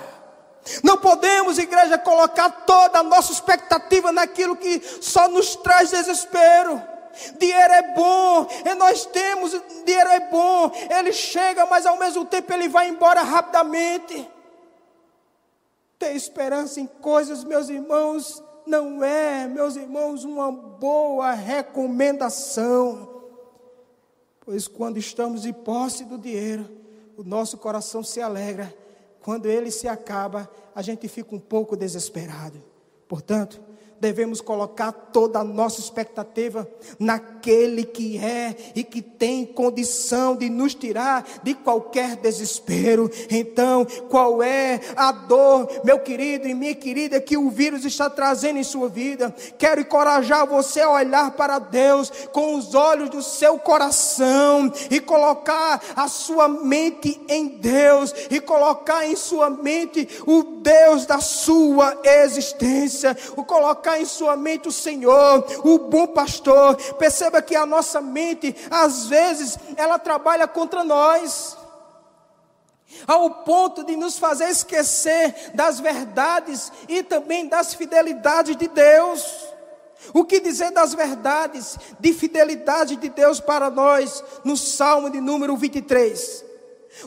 Não 0.82 0.98
podemos, 0.98 1.58
igreja, 1.58 1.96
colocar 1.96 2.50
toda 2.50 2.98
a 2.98 3.02
nossa 3.02 3.32
expectativa 3.32 4.10
naquilo 4.10 4.56
que 4.56 4.82
só 5.00 5.28
nos 5.28 5.54
traz 5.56 5.90
desespero. 5.90 6.95
Dinheiro 7.38 7.72
é 7.72 7.94
bom, 7.94 8.46
e 8.64 8.74
nós 8.74 9.06
temos, 9.06 9.52
dinheiro 9.84 10.10
é 10.10 10.28
bom, 10.30 10.70
ele 10.90 11.12
chega, 11.12 11.66
mas 11.66 11.86
ao 11.86 11.98
mesmo 11.98 12.24
tempo 12.24 12.52
ele 12.52 12.68
vai 12.68 12.88
embora 12.88 13.22
rapidamente. 13.22 14.28
Ter 15.98 16.14
esperança 16.14 16.80
em 16.80 16.86
coisas, 16.86 17.42
meus 17.42 17.68
irmãos, 17.68 18.42
não 18.66 19.02
é, 19.02 19.46
meus 19.46 19.76
irmãos, 19.76 20.24
uma 20.24 20.52
boa 20.52 21.32
recomendação. 21.32 23.14
Pois 24.40 24.68
quando 24.68 24.98
estamos 24.98 25.42
de 25.42 25.52
posse 25.52 26.04
do 26.04 26.18
dinheiro, 26.18 26.68
o 27.16 27.24
nosso 27.24 27.56
coração 27.56 28.02
se 28.04 28.20
alegra. 28.20 28.72
Quando 29.20 29.46
ele 29.46 29.70
se 29.70 29.88
acaba, 29.88 30.48
a 30.74 30.82
gente 30.82 31.08
fica 31.08 31.34
um 31.34 31.40
pouco 31.40 31.76
desesperado. 31.76 32.62
Portanto, 33.08 33.60
devemos 34.00 34.40
colocar 34.40 34.92
toda 34.92 35.38
a 35.38 35.44
nossa 35.44 35.80
expectativa 35.80 36.68
naquele 36.98 37.84
que 37.84 38.18
é 38.18 38.54
e 38.74 38.84
que 38.84 39.00
tem 39.00 39.46
condição 39.46 40.36
de 40.36 40.50
nos 40.50 40.74
tirar 40.74 41.26
de 41.42 41.54
qualquer 41.54 42.16
desespero. 42.16 43.10
Então, 43.30 43.86
qual 44.08 44.42
é 44.42 44.80
a 44.96 45.12
dor, 45.12 45.68
meu 45.84 45.98
querido 45.98 46.46
e 46.46 46.54
minha 46.54 46.74
querida, 46.74 47.20
que 47.20 47.36
o 47.36 47.50
vírus 47.50 47.84
está 47.84 48.10
trazendo 48.10 48.58
em 48.58 48.64
sua 48.64 48.88
vida? 48.88 49.34
Quero 49.58 49.80
encorajar 49.80 50.46
você 50.46 50.80
a 50.80 50.90
olhar 50.90 51.30
para 51.32 51.58
Deus 51.58 52.10
com 52.32 52.56
os 52.56 52.74
olhos 52.74 53.08
do 53.08 53.22
seu 53.22 53.58
coração 53.58 54.72
e 54.90 55.00
colocar 55.00 55.82
a 55.94 56.08
sua 56.08 56.48
mente 56.48 57.20
em 57.28 57.48
Deus 57.48 58.14
e 58.30 58.40
colocar 58.40 59.06
em 59.06 59.16
sua 59.16 59.48
mente 59.48 60.08
o 60.26 60.42
Deus 60.42 61.06
da 61.06 61.20
sua 61.20 61.98
existência, 62.04 63.16
o 63.36 63.44
colocar 63.44 63.85
colocar 63.86 64.00
em 64.00 64.04
sua 64.04 64.36
mente 64.36 64.66
o 64.66 64.72
Senhor, 64.72 65.46
o 65.64 65.78
bom 65.78 66.08
pastor. 66.08 66.76
Perceba 66.94 67.40
que 67.40 67.54
a 67.54 67.64
nossa 67.64 68.00
mente, 68.00 68.54
às 68.68 69.06
vezes, 69.06 69.56
ela 69.76 69.98
trabalha 69.98 70.48
contra 70.48 70.82
nós 70.82 71.56
ao 73.06 73.44
ponto 73.44 73.84
de 73.84 73.96
nos 73.96 74.18
fazer 74.18 74.48
esquecer 74.48 75.52
das 75.54 75.78
verdades 75.78 76.72
e 76.88 77.02
também 77.02 77.46
das 77.46 77.74
fidelidades 77.74 78.56
de 78.56 78.66
Deus. 78.66 79.24
O 80.12 80.24
que 80.24 80.40
dizer 80.40 80.70
das 80.72 80.94
verdades 80.94 81.78
de 81.98 82.12
fidelidade 82.12 82.96
de 82.96 83.08
Deus 83.08 83.40
para 83.40 83.70
nós 83.70 84.22
no 84.44 84.56
Salmo 84.56 85.10
de 85.10 85.20
número 85.20 85.56
23? 85.56 86.44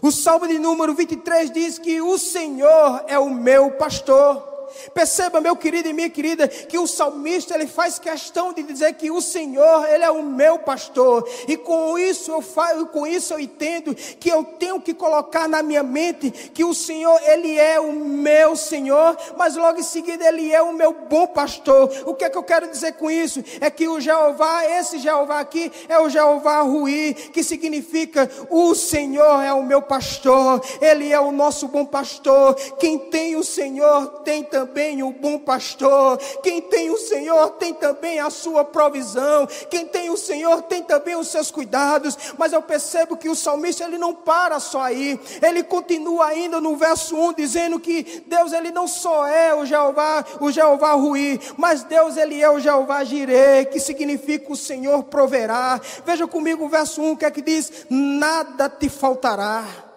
O 0.01 0.11
Salmo 0.11 0.47
de 0.47 0.59
número 0.59 0.93
23 0.93 1.51
diz 1.51 1.79
que 1.79 2.01
o 2.01 2.17
Senhor 2.17 3.03
é 3.07 3.17
o 3.17 3.29
meu 3.29 3.71
pastor. 3.71 4.58
Perceba, 4.93 5.41
meu 5.41 5.55
querido 5.55 5.89
e 5.89 5.93
minha 5.93 6.09
querida, 6.09 6.47
que 6.47 6.77
o 6.77 6.87
salmista 6.87 7.55
ele 7.55 7.67
faz 7.67 7.99
questão 7.99 8.53
de 8.53 8.63
dizer 8.63 8.93
que 8.93 9.11
o 9.11 9.21
Senhor, 9.21 9.87
ele 9.89 10.03
é 10.03 10.11
o 10.11 10.23
meu 10.23 10.59
pastor. 10.59 11.27
E 11.47 11.57
com 11.57 11.97
isso 11.97 12.31
eu 12.31 12.41
falo, 12.41 12.87
com 12.87 13.05
isso 13.05 13.33
eu 13.33 13.39
entendo 13.39 13.95
que 13.95 14.29
eu 14.29 14.43
tenho 14.43 14.79
que 14.79 14.93
colocar 14.93 15.47
na 15.47 15.61
minha 15.61 15.83
mente 15.83 16.31
que 16.31 16.63
o 16.63 16.73
Senhor, 16.73 17.19
ele 17.23 17.57
é 17.57 17.79
o 17.79 17.93
meu 17.93 18.55
Senhor, 18.55 19.17
mas 19.37 19.55
logo 19.55 19.79
em 19.79 19.83
seguida 19.83 20.27
ele 20.27 20.51
é 20.51 20.61
o 20.61 20.73
meu 20.73 20.93
bom 20.93 21.27
pastor. 21.27 21.91
O 22.05 22.13
que 22.13 22.25
é 22.25 22.29
que 22.29 22.37
eu 22.37 22.43
quero 22.43 22.69
dizer 22.69 22.93
com 22.93 23.09
isso? 23.09 23.43
É 23.59 23.69
que 23.69 23.87
o 23.87 23.99
Jeová, 23.99 24.65
esse 24.65 24.99
Jeová 24.99 25.39
aqui 25.39 25.71
é 25.87 25.99
o 25.99 26.09
Jeová 26.09 26.61
Rui, 26.61 27.13
que 27.13 27.43
significa 27.43 28.29
o 28.49 28.75
Senhor 28.75 29.41
é 29.41 29.53
o 29.53 29.63
meu 29.63 29.81
pastor. 29.81 30.61
Ele 30.81 31.11
é 31.11 31.19
o 31.19 31.31
nosso 31.31 31.67
bom 31.67 31.85
pastor. 31.85 32.55
Quem 32.79 32.97
tem 32.97 33.35
o 33.35 33.43
Senhor 33.43 34.21
tem 34.23 34.43
também 34.43 34.58
também 34.59 35.01
o 35.01 35.11
bom 35.11 35.39
pastor. 35.39 36.17
Quem 36.43 36.61
tem 36.61 36.89
o 36.89 36.97
Senhor 36.97 37.51
tem 37.51 37.73
também 37.73 38.19
a 38.19 38.29
sua 38.29 38.65
provisão. 38.65 39.47
Quem 39.69 39.85
tem 39.85 40.09
o 40.09 40.17
Senhor 40.17 40.63
tem 40.63 40.83
também 40.83 41.15
os 41.15 41.29
seus 41.29 41.49
cuidados. 41.49 42.17
Mas 42.37 42.51
eu 42.51 42.61
percebo 42.61 43.15
que 43.15 43.29
o 43.29 43.35
salmista 43.35 43.85
ele 43.85 43.97
não 43.97 44.13
para 44.13 44.59
só 44.59 44.81
aí. 44.81 45.17
Ele 45.41 45.63
continua 45.63 46.25
ainda 46.25 46.59
no 46.59 46.75
verso 46.75 47.15
1 47.15 47.33
dizendo 47.33 47.79
que 47.79 48.23
Deus 48.27 48.51
ele 48.51 48.69
não 48.71 48.87
só 48.87 49.25
é 49.25 49.55
o 49.55 49.65
Jeová, 49.65 50.25
o 50.41 50.51
Jeová 50.51 50.91
Rui, 50.91 51.39
mas 51.55 51.83
Deus 51.83 52.17
ele 52.17 52.41
é 52.41 52.49
o 52.49 52.59
Jeová 52.59 53.03
Jireh, 53.05 53.65
que 53.65 53.79
significa 53.79 54.51
o 54.51 54.57
Senhor 54.57 55.03
proverá. 55.03 55.79
Veja 56.05 56.27
comigo 56.27 56.65
o 56.65 56.69
verso 56.69 57.01
1 57.01 57.15
que 57.15 57.25
é 57.25 57.31
que 57.31 57.41
diz: 57.41 57.85
nada 57.89 58.67
te 58.69 58.89
faltará. 58.89 59.88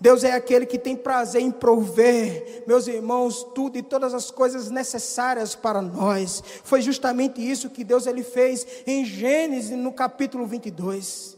Deus 0.00 0.24
é 0.24 0.32
aquele 0.32 0.66
que 0.66 0.78
tem 0.78 0.96
prazer 0.96 1.42
em 1.42 1.50
prover, 1.50 2.64
meus 2.66 2.86
irmãos, 2.86 3.44
tudo 3.54 3.78
e 3.78 3.82
todas 3.82 4.14
as 4.14 4.30
coisas 4.30 4.70
necessárias 4.70 5.54
para 5.54 5.80
nós. 5.80 6.42
Foi 6.64 6.82
justamente 6.82 7.40
isso 7.40 7.70
que 7.70 7.84
Deus 7.84 8.06
ele 8.06 8.22
fez 8.22 8.66
em 8.86 9.04
Gênesis 9.04 9.76
no 9.76 9.92
capítulo 9.92 10.46
22. 10.46 11.36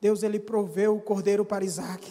Deus 0.00 0.22
ele 0.22 0.38
proveu 0.38 0.96
o 0.96 1.00
cordeiro 1.00 1.44
para 1.44 1.64
Isaac. 1.64 2.06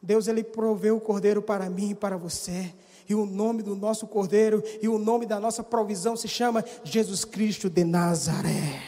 Deus 0.00 0.26
ele 0.26 0.42
proveu 0.42 0.96
o 0.96 1.00
cordeiro 1.00 1.40
para 1.40 1.70
mim 1.70 1.90
e 1.90 1.94
para 1.94 2.16
você. 2.16 2.74
E 3.08 3.14
o 3.14 3.26
nome 3.26 3.62
do 3.62 3.76
nosso 3.76 4.06
cordeiro 4.06 4.62
e 4.80 4.88
o 4.88 4.98
nome 4.98 5.26
da 5.26 5.38
nossa 5.38 5.62
provisão 5.62 6.16
se 6.16 6.26
chama 6.26 6.64
Jesus 6.82 7.24
Cristo 7.24 7.68
de 7.68 7.84
Nazaré. 7.84 8.80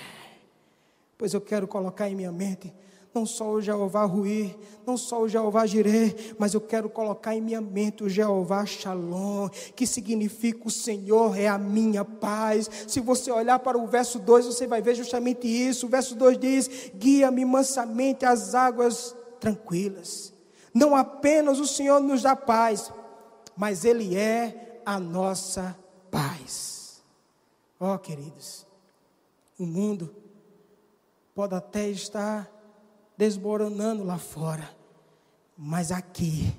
Pois 1.17 1.33
eu 1.33 1.41
quero 1.41 1.69
colocar 1.69 2.09
em 2.09 2.15
minha 2.15 2.33
mente 2.33 2.73
não 3.15 3.25
só 3.25 3.49
o 3.53 3.63
Jeová 3.63 4.05
Rui, 4.05 4.59
não 4.85 4.97
só 4.97 5.23
o 5.23 5.29
Jeová 5.29 5.65
Jireh, 5.67 6.35
mas 6.37 6.53
eu 6.53 6.61
quero 6.61 6.91
colocar 6.91 7.35
em 7.35 7.41
minha 7.41 7.61
mente 7.61 8.03
o 8.03 8.09
Jeová 8.09 8.67
Shalom, 8.67 9.49
que 9.77 9.87
significa 9.87 10.67
o 10.67 10.71
Senhor 10.71 11.39
é 11.39 11.47
a 11.47 11.57
minha 11.57 12.05
paz. 12.05 12.69
Se 12.89 12.99
você 12.99 13.31
olhar 13.31 13.61
para 13.61 13.79
o 13.79 13.87
verso 13.87 14.19
2, 14.19 14.47
você 14.47 14.67
vai 14.67 14.83
ver 14.83 14.97
justamente 14.97 15.47
isso. 15.47 15.87
O 15.87 15.89
verso 15.89 16.17
2 16.17 16.39
diz: 16.39 16.91
Guia-me 16.97 17.45
mansamente 17.45 18.27
às 18.27 18.55
águas 18.55 19.15
tranquilas. 19.39 20.33
Não 20.75 20.97
apenas 20.97 21.61
o 21.61 21.67
Senhor 21.67 22.01
nos 22.01 22.23
dá 22.23 22.35
paz, 22.35 22.93
mas 23.57 23.85
Ele 23.85 24.17
é 24.17 24.81
a 24.85 24.99
nossa 24.99 25.79
paz. 26.11 27.01
Ó 27.79 27.95
oh, 27.95 27.99
queridos, 27.99 28.67
o 29.59 29.65
mundo 29.65 30.15
pode 31.35 31.55
até 31.55 31.89
estar 31.89 32.54
desmoronando 33.17 34.05
lá 34.05 34.19
fora. 34.19 34.69
Mas 35.57 35.93
aqui, 35.93 36.53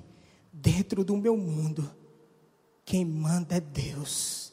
dentro 0.52 1.04
do 1.04 1.16
meu 1.16 1.36
mundo, 1.36 1.88
quem 2.84 3.04
manda 3.04 3.56
é 3.56 3.60
Deus. 3.60 4.52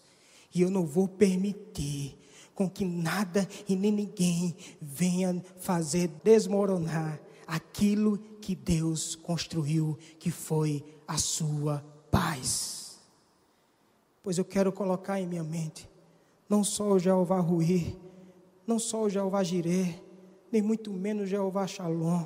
E 0.54 0.62
eu 0.62 0.70
não 0.70 0.86
vou 0.86 1.08
permitir 1.08 2.18
com 2.54 2.70
que 2.70 2.86
nada 2.86 3.48
e 3.68 3.76
nem 3.76 3.92
ninguém 3.92 4.56
venha 4.82 5.44
fazer 5.58 6.08
desmoronar 6.24 7.20
aquilo 7.48 8.18
que 8.42 8.56
Deus 8.56 9.16
construiu, 9.16 9.98
que 10.20 10.30
foi 10.30 10.84
a 11.08 11.18
sua 11.18 11.84
paz. 12.12 13.00
Pois 14.22 14.38
eu 14.38 14.46
quero 14.46 14.72
colocar 14.72 15.20
em 15.20 15.28
minha 15.28 15.44
mente, 15.44 15.90
não 16.48 16.64
só 16.64 16.92
o 16.92 17.00
Jeová 17.00 17.40
Ruir, 17.40 17.96
não 18.66 18.80
só 18.80 19.04
o 19.04 19.10
Jeová 19.10 19.44
Jireh, 19.44 20.02
nem 20.54 20.62
muito 20.62 20.94
menos 20.94 21.28
Jeová 21.28 21.66
Shalom. 21.66 22.26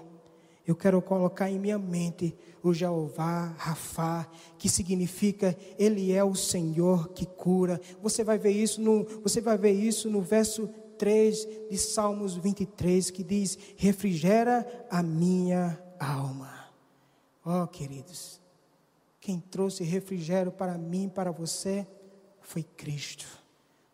Eu 0.65 0.75
quero 0.75 1.01
colocar 1.01 1.49
em 1.49 1.57
minha 1.57 1.79
mente 1.79 2.35
o 2.61 2.73
Jeová 2.73 3.55
Rafá, 3.57 4.29
que 4.57 4.67
significa 4.67 5.57
Ele 5.79 6.11
é 6.11 6.21
o 6.21 6.35
Senhor 6.35 7.07
que 7.13 7.25
cura. 7.25 7.79
Você 8.01 8.25
vai 8.25 8.37
ver 8.37 8.51
isso 8.51 8.81
no, 8.81 9.05
você 9.23 9.39
vai 9.39 9.57
ver 9.57 9.71
isso 9.71 10.09
no 10.09 10.21
verso 10.21 10.67
3 10.97 11.47
de 11.69 11.77
Salmos 11.77 12.35
23, 12.35 13.09
que 13.11 13.23
diz: 13.23 13.57
Refrigera 13.77 14.67
a 14.89 15.01
minha 15.01 15.81
alma. 15.97 16.67
Ó 17.45 17.63
oh, 17.63 17.67
queridos, 17.67 18.41
quem 19.21 19.39
trouxe 19.39 19.85
refrigério 19.85 20.51
para 20.51 20.77
mim 20.77 21.07
para 21.07 21.31
você 21.31 21.87
foi 22.41 22.63
Cristo, 22.63 23.25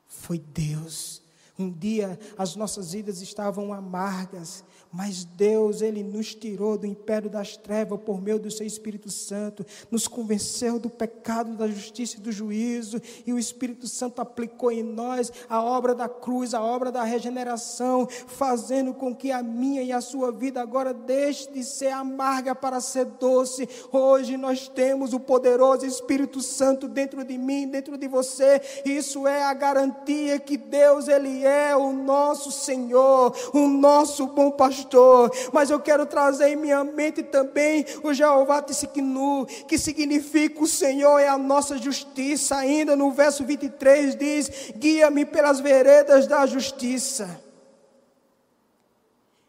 foi 0.07 0.39
Deus. 0.39 1.22
Um 1.57 1.71
dia 1.71 2.19
as 2.37 2.55
nossas 2.55 2.93
vidas 2.93 3.21
estavam 3.21 3.71
amargas, 3.71 4.63
mas 4.93 5.25
Deus, 5.25 5.81
Ele 5.81 6.03
nos 6.03 6.35
tirou 6.35 6.77
do 6.77 6.85
império 6.85 7.27
das 7.27 7.57
trevas 7.57 7.99
por 7.99 8.21
meio 8.21 8.37
do 8.37 8.51
Seu 8.51 8.65
Espírito 8.65 9.09
Santo, 9.09 9.65
nos 9.89 10.07
convenceu 10.07 10.77
do 10.77 10.87
pecado, 10.87 11.57
da 11.57 11.67
justiça 11.67 12.17
e 12.17 12.19
do 12.19 12.31
juízo, 12.31 13.01
e 13.25 13.33
o 13.33 13.39
Espírito 13.39 13.87
Santo 13.87 14.21
aplicou 14.21 14.71
em 14.71 14.83
nós 14.83 15.31
a 15.49 15.63
obra 15.63 15.95
da 15.95 16.07
cruz, 16.07 16.53
a 16.53 16.61
obra 16.61 16.91
da 16.91 17.03
regeneração, 17.03 18.07
fazendo 18.27 18.93
com 18.93 19.15
que 19.15 19.31
a 19.31 19.41
minha 19.41 19.81
e 19.81 19.91
a 19.91 19.99
sua 19.99 20.31
vida 20.31 20.61
agora 20.61 20.93
deixe 20.93 21.51
de 21.51 21.63
ser 21.63 21.89
amarga 21.89 22.53
para 22.53 22.79
ser 22.79 23.05
doce. 23.05 23.67
Hoje 23.91 24.37
nós 24.37 24.67
temos 24.67 25.11
o 25.11 25.19
poderoso 25.19 25.87
Espírito 25.87 26.39
Santo 26.39 26.87
dentro 26.87 27.23
de 27.23 27.35
mim, 27.35 27.67
dentro 27.67 27.97
de 27.97 28.07
você, 28.07 28.61
isso 28.85 29.27
é 29.27 29.43
a 29.43 29.53
garantia 29.55 30.37
que 30.39 30.55
Deus, 30.55 31.07
Ele 31.07 31.43
é 31.43 31.75
o 31.75 31.91
nosso 31.91 32.51
Senhor, 32.51 33.35
o 33.55 33.67
nosso 33.67 34.27
bom 34.27 34.51
pastor 34.51 34.82
pastor, 34.83 35.31
mas 35.51 35.69
eu 35.69 35.79
quero 35.79 36.05
trazer 36.05 36.49
em 36.49 36.55
minha 36.55 36.83
mente 36.83 37.23
também 37.23 37.85
o 38.03 38.13
Jeová 38.13 38.61
Tissiknu, 38.61 39.45
que 39.67 39.77
significa 39.77 40.61
o 40.61 40.67
Senhor 40.67 41.19
é 41.19 41.27
a 41.27 41.37
nossa 41.37 41.77
justiça. 41.77 42.57
Ainda 42.57 42.95
no 42.95 43.11
verso 43.11 43.43
23 43.43 44.15
diz: 44.15 44.51
Guia-me 44.75 45.25
pelas 45.25 45.59
veredas 45.59 46.27
da 46.27 46.45
justiça. 46.45 47.41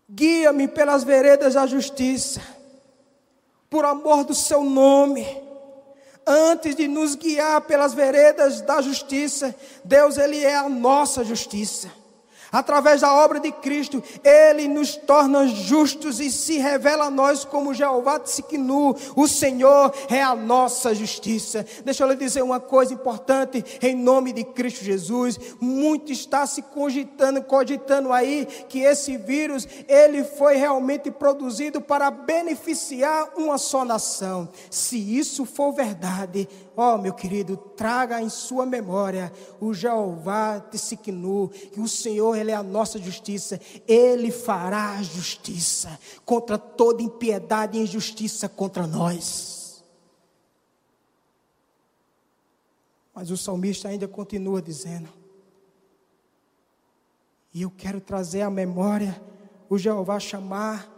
Guia-me 0.09 0.69
pelas 0.69 1.03
veredas 1.03 1.55
da 1.55 1.67
justiça, 1.67 2.41
por 3.69 3.85
amor 3.85 4.25
do 4.25 4.35
seu 4.35 4.63
nome 4.63 5.43
antes 6.27 6.75
de 6.75 6.89
nos 6.89 7.15
guiar 7.15 7.61
pelas 7.63 7.93
veredas 7.93 8.63
da 8.63 8.81
justiça, 8.81 9.55
Deus 9.85 10.17
ele 10.17 10.43
é 10.43 10.57
a 10.57 10.71
nossa 10.71 11.23
justiça. 11.23 11.91
Através 12.55 13.01
da 13.01 13.13
obra 13.13 13.41
de 13.41 13.51
Cristo, 13.51 14.01
Ele 14.23 14.69
nos 14.69 14.95
torna 14.95 15.45
justos 15.49 16.21
e 16.21 16.31
se 16.31 16.57
revela 16.59 17.07
a 17.07 17.11
nós 17.11 17.45
como 17.45 17.75
Jeová 17.75 18.21
Tsiknu. 18.21 18.95
O 19.17 19.27
Senhor 19.27 19.93
é 20.09 20.23
a 20.23 20.37
nossa 20.37 20.95
justiça. 20.95 21.67
Deixa 21.85 22.05
eu 22.05 22.09
lhe 22.09 22.15
dizer 22.15 22.45
uma 22.45 22.61
coisa 22.61 22.95
importante 22.95 23.65
em 23.83 23.97
nome 23.97 24.33
de 24.33 24.45
Cristo 24.45 24.85
Jesus. 24.85 25.37
Muito 25.61 26.13
está 26.13 26.47
se 26.47 26.63
cogitando, 26.63 27.43
cogitando 27.43 28.13
aí 28.13 28.47
que 28.69 28.83
esse 28.83 29.17
vírus, 29.17 29.67
ele 29.89 30.23
foi 30.23 30.55
realmente 30.55 31.11
produzido 31.11 31.81
para 31.81 32.09
beneficiar 32.09 33.31
uma 33.37 33.59
só 33.59 33.85
nação. 33.85 34.49
Se 34.71 34.97
isso 34.97 35.45
for 35.45 35.73
verdade, 35.73 36.49
Ó, 36.77 36.95
oh, 36.95 36.99
meu 36.99 37.13
querido, 37.15 37.57
traga 37.57 38.21
em 38.21 38.29
sua 38.29 38.67
memória 38.67 39.33
o 39.61 39.73
Jeová 39.73 40.59
Tissiknu, 40.59 41.49
que 41.49 41.81
o 41.81 41.87
Senhor, 41.87 42.37
Ele 42.37 42.51
é 42.51 42.55
a 42.55 42.63
nossa 42.63 42.99
justiça. 42.99 43.61
Ele 43.87 44.33
fará 44.33 45.01
justiça 45.03 45.99
contra 46.25 46.59
toda 46.59 47.03
impiedade 47.03 47.79
e 47.79 47.83
injustiça 47.83 48.49
contra 48.49 48.87
nós. 48.87 49.85
Mas 53.15 53.31
o 53.31 53.37
salmista 53.37 53.89
ainda 53.89 54.09
continua 54.09 54.61
dizendo: 54.61 55.09
E 57.53 57.63
eu 57.63 57.71
quero 57.71 58.01
trazer 58.01 58.43
à 58.43 58.51
memória 58.51 59.23
o 59.69 59.79
Jeová 59.79 60.19
chamar 60.19 60.94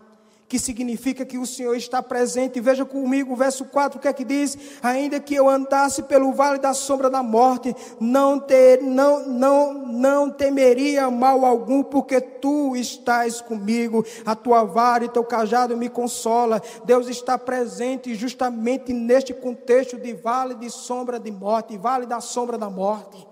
que 0.48 0.58
significa 0.58 1.26
que 1.26 1.38
o 1.38 1.46
Senhor 1.46 1.74
está 1.74 2.02
presente. 2.02 2.60
Veja 2.60 2.84
comigo 2.84 3.32
o 3.32 3.36
verso 3.36 3.64
4, 3.64 3.98
o 3.98 4.02
que 4.02 4.08
é 4.08 4.12
que 4.12 4.24
diz? 4.24 4.56
Ainda 4.82 5.18
que 5.18 5.34
eu 5.34 5.48
andasse 5.48 6.02
pelo 6.04 6.32
vale 6.32 6.58
da 6.58 6.72
sombra 6.72 7.10
da 7.10 7.22
morte, 7.22 7.74
não, 7.98 8.38
ter, 8.38 8.80
não, 8.82 9.26
não, 9.26 9.74
não 9.74 10.30
temeria 10.30 11.10
mal 11.10 11.44
algum, 11.44 11.82
porque 11.82 12.20
tu 12.20 12.76
estás 12.76 13.40
comigo, 13.40 14.04
a 14.24 14.36
tua 14.36 14.64
vara 14.64 15.04
e 15.04 15.08
teu 15.08 15.24
cajado 15.24 15.76
me 15.76 15.88
consola. 15.88 16.62
Deus 16.84 17.08
está 17.08 17.36
presente 17.36 18.14
justamente 18.14 18.92
neste 18.92 19.34
contexto 19.34 19.96
de 19.98 20.12
vale 20.14 20.54
de 20.54 20.70
sombra 20.70 21.18
de 21.18 21.30
morte, 21.30 21.76
vale 21.76 22.06
da 22.06 22.20
sombra 22.20 22.56
da 22.56 22.70
morte. 22.70 23.26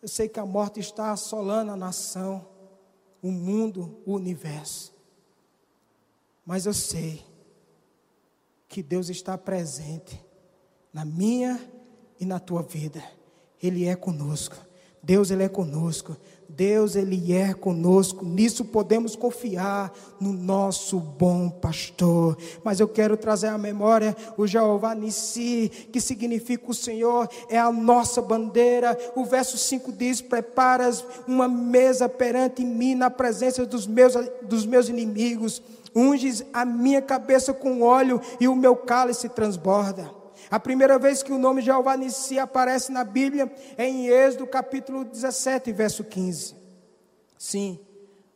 Eu 0.00 0.08
sei 0.08 0.28
que 0.28 0.40
a 0.40 0.46
morte 0.46 0.80
está 0.80 1.12
assolando 1.12 1.70
a 1.70 1.76
nação, 1.76 2.44
o 3.22 3.30
mundo, 3.30 4.00
o 4.04 4.14
universo. 4.14 4.91
Mas 6.44 6.66
eu 6.66 6.74
sei 6.74 7.24
que 8.68 8.82
Deus 8.82 9.08
está 9.08 9.36
presente 9.38 10.20
na 10.92 11.04
minha 11.04 11.60
e 12.18 12.24
na 12.24 12.40
tua 12.40 12.62
vida. 12.62 13.02
Ele 13.62 13.86
é 13.86 13.94
conosco. 13.94 14.56
Deus 15.02 15.30
ele 15.30 15.42
é 15.42 15.48
conosco. 15.48 16.16
Deus 16.48 16.94
ele 16.94 17.32
é 17.32 17.52
conosco. 17.52 18.24
Nisso 18.24 18.64
podemos 18.64 19.16
confiar 19.16 19.92
no 20.20 20.32
nosso 20.32 20.98
bom 21.00 21.50
pastor. 21.50 22.36
Mas 22.62 22.78
eu 22.78 22.86
quero 22.86 23.16
trazer 23.16 23.48
à 23.48 23.58
memória 23.58 24.16
o 24.36 24.46
Jeová 24.46 24.94
Nissi, 24.94 25.70
que 25.92 26.00
significa 26.00 26.70
o 26.70 26.74
Senhor 26.74 27.28
é 27.48 27.58
a 27.58 27.72
nossa 27.72 28.22
bandeira. 28.22 28.96
O 29.16 29.24
verso 29.24 29.58
5 29.58 29.90
diz: 29.92 30.20
"Preparas 30.20 31.04
uma 31.26 31.48
mesa 31.48 32.08
perante 32.08 32.64
mim 32.64 32.94
na 32.94 33.10
presença 33.10 33.66
dos 33.66 33.86
meus 33.86 34.14
dos 34.42 34.64
meus 34.66 34.88
inimigos." 34.88 35.62
Unges 35.94 36.44
a 36.52 36.64
minha 36.64 37.02
cabeça 37.02 37.52
com 37.52 37.82
óleo 37.82 38.20
e 38.40 38.48
o 38.48 38.56
meu 38.56 38.76
cálice 38.76 39.28
transborda. 39.28 40.10
A 40.50 40.60
primeira 40.60 40.98
vez 40.98 41.22
que 41.22 41.32
o 41.32 41.38
nome 41.38 41.62
Jeová 41.62 41.96
Nissi 41.96 42.38
aparece 42.38 42.92
na 42.92 43.04
Bíblia 43.04 43.50
é 43.76 43.88
em 43.88 44.08
Êxodo 44.08 44.46
capítulo 44.46 45.04
17, 45.04 45.72
verso 45.72 46.04
15. 46.04 46.54
Sim, 47.38 47.78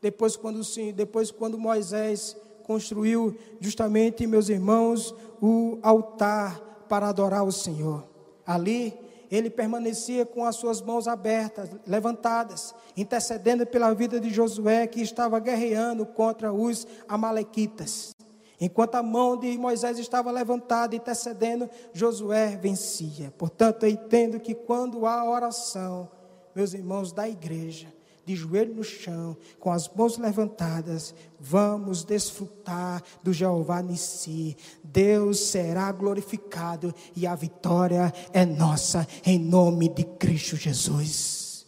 depois 0.00 0.36
quando, 0.36 0.64
sim, 0.64 0.92
depois 0.92 1.30
quando 1.30 1.58
Moisés 1.58 2.36
construiu 2.64 3.36
justamente, 3.60 4.26
meus 4.26 4.48
irmãos, 4.48 5.14
o 5.40 5.78
altar 5.82 6.58
para 6.88 7.08
adorar 7.08 7.44
o 7.44 7.52
Senhor. 7.52 8.04
Ali 8.46 9.05
ele 9.30 9.50
permanecia 9.50 10.24
com 10.24 10.44
as 10.44 10.56
suas 10.56 10.80
mãos 10.80 11.08
abertas, 11.08 11.70
levantadas, 11.86 12.74
intercedendo 12.96 13.66
pela 13.66 13.92
vida 13.94 14.20
de 14.20 14.30
Josué, 14.30 14.86
que 14.86 15.00
estava 15.00 15.38
guerreando 15.38 16.04
contra 16.06 16.52
os 16.52 16.86
Amalequitas. 17.08 18.14
Enquanto 18.60 18.94
a 18.94 19.02
mão 19.02 19.36
de 19.36 19.56
Moisés 19.58 19.98
estava 19.98 20.30
levantada, 20.30 20.96
intercedendo, 20.96 21.68
Josué 21.92 22.56
vencia. 22.56 23.32
Portanto, 23.36 23.84
eu 23.84 23.90
entendo 23.90 24.40
que 24.40 24.54
quando 24.54 25.06
há 25.06 25.28
oração, 25.28 26.08
meus 26.54 26.72
irmãos 26.72 27.12
da 27.12 27.28
igreja, 27.28 27.92
de 28.26 28.34
joelho 28.34 28.74
no 28.74 28.82
chão, 28.82 29.36
com 29.60 29.70
as 29.70 29.88
mãos 29.88 30.18
levantadas, 30.18 31.14
vamos 31.38 32.02
desfrutar 32.02 33.00
do 33.22 33.32
Jeová 33.32 33.80
Nissi. 33.80 34.56
Deus 34.82 35.38
será 35.38 35.92
glorificado 35.92 36.92
e 37.14 37.24
a 37.24 37.36
vitória 37.36 38.12
é 38.32 38.44
nossa, 38.44 39.06
em 39.24 39.38
nome 39.38 39.88
de 39.88 40.02
Cristo 40.02 40.56
Jesus. 40.56 41.64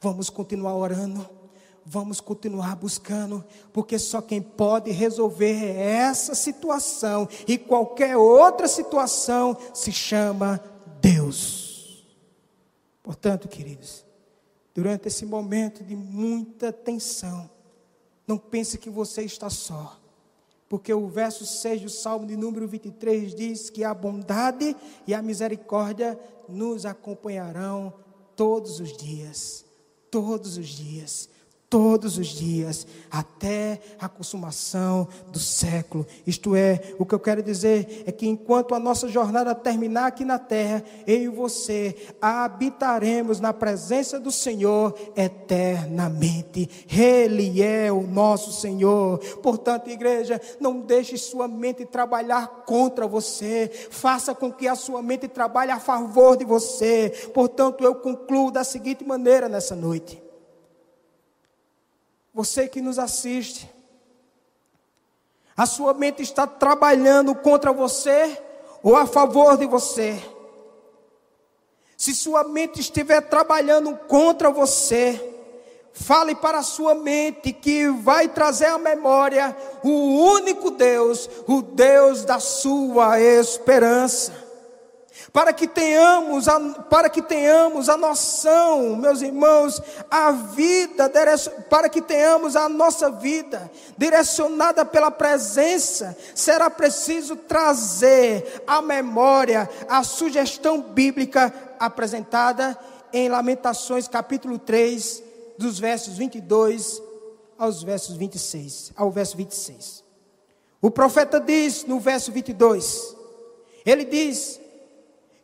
Vamos 0.00 0.30
continuar 0.30 0.74
orando, 0.74 1.28
vamos 1.84 2.18
continuar 2.18 2.76
buscando, 2.76 3.44
porque 3.70 3.98
só 3.98 4.22
quem 4.22 4.40
pode 4.40 4.90
resolver 4.90 5.76
essa 5.76 6.34
situação 6.34 7.28
e 7.46 7.58
qualquer 7.58 8.16
outra 8.16 8.66
situação 8.66 9.54
se 9.74 9.92
chama 9.92 10.64
Deus. 11.02 12.06
Portanto, 13.02 13.48
queridos, 13.48 14.08
durante 14.74 15.08
esse 15.08 15.26
momento 15.26 15.82
de 15.82 15.96
muita 15.96 16.72
tensão, 16.72 17.50
não 18.26 18.38
pense 18.38 18.78
que 18.78 18.88
você 18.88 19.22
está 19.22 19.50
só. 19.50 19.98
Porque 20.68 20.94
o 20.94 21.08
verso 21.08 21.44
6 21.44 21.82
do 21.82 21.88
Salmo 21.88 22.26
de 22.26 22.36
número 22.36 22.68
23 22.68 23.34
diz 23.34 23.70
que 23.70 23.82
a 23.82 23.92
bondade 23.92 24.76
e 25.04 25.12
a 25.12 25.20
misericórdia 25.20 26.16
nos 26.48 26.86
acompanharão 26.86 27.92
todos 28.36 28.78
os 28.78 28.96
dias. 28.96 29.64
Todos 30.12 30.56
os 30.56 30.68
dias. 30.68 31.28
Todos 31.70 32.18
os 32.18 32.26
dias, 32.26 32.84
até 33.08 33.80
a 34.00 34.08
consumação 34.08 35.06
do 35.28 35.38
século. 35.38 36.04
Isto 36.26 36.56
é, 36.56 36.80
o 36.98 37.06
que 37.06 37.14
eu 37.14 37.20
quero 37.20 37.44
dizer 37.44 38.02
é 38.04 38.10
que 38.10 38.26
enquanto 38.26 38.74
a 38.74 38.80
nossa 38.80 39.08
jornada 39.08 39.54
terminar 39.54 40.06
aqui 40.06 40.24
na 40.24 40.36
terra, 40.36 40.82
eu 41.06 41.22
e 41.22 41.28
você 41.28 41.94
habitaremos 42.20 43.38
na 43.38 43.52
presença 43.52 44.18
do 44.18 44.32
Senhor 44.32 44.98
eternamente. 45.16 46.68
Ele 46.90 47.62
é 47.62 47.92
o 47.92 48.02
nosso 48.02 48.52
Senhor. 48.52 49.18
Portanto, 49.40 49.88
igreja, 49.88 50.40
não 50.58 50.80
deixe 50.80 51.16
sua 51.16 51.46
mente 51.46 51.86
trabalhar 51.86 52.64
contra 52.66 53.06
você, 53.06 53.70
faça 53.90 54.34
com 54.34 54.52
que 54.52 54.66
a 54.66 54.74
sua 54.74 55.00
mente 55.02 55.28
trabalhe 55.28 55.70
a 55.70 55.78
favor 55.78 56.36
de 56.36 56.44
você. 56.44 57.30
Portanto, 57.32 57.84
eu 57.84 57.94
concluo 57.94 58.50
da 58.50 58.64
seguinte 58.64 59.04
maneira 59.04 59.48
nessa 59.48 59.76
noite. 59.76 60.29
Você 62.40 62.66
que 62.66 62.80
nos 62.80 62.98
assiste, 62.98 63.70
a 65.54 65.66
sua 65.66 65.92
mente 65.92 66.22
está 66.22 66.46
trabalhando 66.46 67.34
contra 67.34 67.70
você 67.70 68.34
ou 68.82 68.96
a 68.96 69.06
favor 69.06 69.58
de 69.58 69.66
você? 69.66 70.18
Se 71.98 72.14
sua 72.14 72.42
mente 72.42 72.80
estiver 72.80 73.20
trabalhando 73.20 73.94
contra 73.94 74.48
você, 74.50 75.20
fale 75.92 76.34
para 76.34 76.60
a 76.60 76.62
sua 76.62 76.94
mente 76.94 77.52
que 77.52 77.90
vai 77.90 78.26
trazer 78.26 78.68
à 78.68 78.78
memória 78.78 79.54
o 79.84 79.90
único 80.32 80.70
Deus, 80.70 81.28
o 81.46 81.60
Deus 81.60 82.24
da 82.24 82.40
sua 82.40 83.20
esperança 83.20 84.32
para 85.32 85.52
que 85.52 85.68
tenhamos 85.68 86.48
a, 86.48 86.58
para 86.60 87.08
que 87.08 87.22
tenhamos 87.22 87.88
a 87.88 87.96
noção, 87.96 88.96
meus 88.96 89.22
irmãos, 89.22 89.80
a 90.10 90.32
vida, 90.32 91.10
para 91.68 91.88
que 91.88 92.00
tenhamos 92.00 92.56
a 92.56 92.68
nossa 92.68 93.10
vida 93.10 93.70
direcionada 93.96 94.84
pela 94.84 95.10
presença, 95.10 96.16
será 96.34 96.68
preciso 96.68 97.36
trazer 97.36 98.62
à 98.66 98.82
memória 98.82 99.68
a 99.88 100.02
sugestão 100.02 100.80
bíblica 100.80 101.52
apresentada 101.78 102.78
em 103.12 103.28
Lamentações 103.28 104.06
capítulo 104.06 104.58
3, 104.58 105.22
dos 105.58 105.78
versos 105.78 106.16
22 106.16 107.02
aos 107.58 107.82
versos 107.82 108.16
26, 108.16 108.92
ao 108.96 109.10
verso 109.10 109.36
26. 109.36 110.02
O 110.80 110.90
profeta 110.90 111.38
diz 111.38 111.84
no 111.84 112.00
verso 112.00 112.32
22, 112.32 113.14
ele 113.84 114.04
diz: 114.04 114.59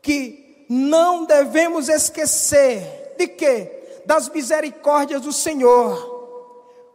que 0.06 0.64
não 0.68 1.24
devemos 1.24 1.88
esquecer 1.88 3.14
de 3.18 3.26
quê? 3.26 4.02
Das 4.06 4.28
misericórdias 4.28 5.22
do 5.22 5.32
Senhor. 5.32 6.14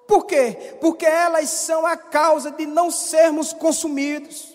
Por 0.08 0.26
quê? 0.26 0.78
Porque 0.80 1.06
elas 1.06 1.50
são 1.50 1.86
a 1.86 1.98
causa 1.98 2.52
de 2.52 2.66
não 2.66 2.90
sermos 2.90 3.52
consumidos. 3.52 4.51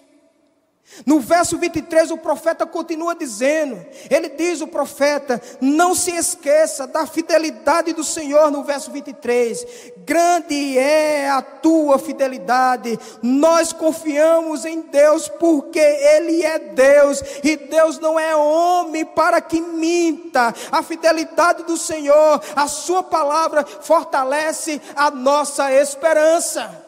No 1.05 1.21
verso 1.21 1.59
23, 1.59 2.11
o 2.11 2.17
profeta 2.17 2.65
continua 2.65 3.15
dizendo: 3.15 3.85
ele 4.09 4.31
diz, 4.31 4.61
o 4.61 4.67
profeta, 4.67 5.41
não 5.61 5.95
se 5.95 6.13
esqueça 6.13 6.87
da 6.87 7.07
fidelidade 7.07 7.93
do 7.93 8.03
Senhor, 8.03 8.51
no 8.51 8.63
verso 8.63 8.91
23. 8.91 9.93
Grande 9.99 10.79
é 10.79 11.29
a 11.29 11.43
tua 11.43 11.99
fidelidade, 11.99 12.99
nós 13.21 13.73
confiamos 13.73 14.65
em 14.65 14.83
Deus, 14.83 15.29
porque 15.29 15.81
Ele 15.81 16.43
é 16.43 16.59
Deus, 16.59 17.23
e 17.43 17.57
Deus 17.57 17.99
não 17.99 18.19
é 18.19 18.35
homem 18.35 19.05
para 19.05 19.41
que 19.41 19.61
minta. 19.61 20.55
A 20.71 20.83
fidelidade 20.83 21.65
do 21.65 21.77
Senhor, 21.77 22.41
a 22.55 22.69
Sua 22.69 23.03
palavra, 23.03 23.67
fortalece 23.67 24.81
a 24.95 25.11
nossa 25.11 25.71
esperança. 25.73 26.86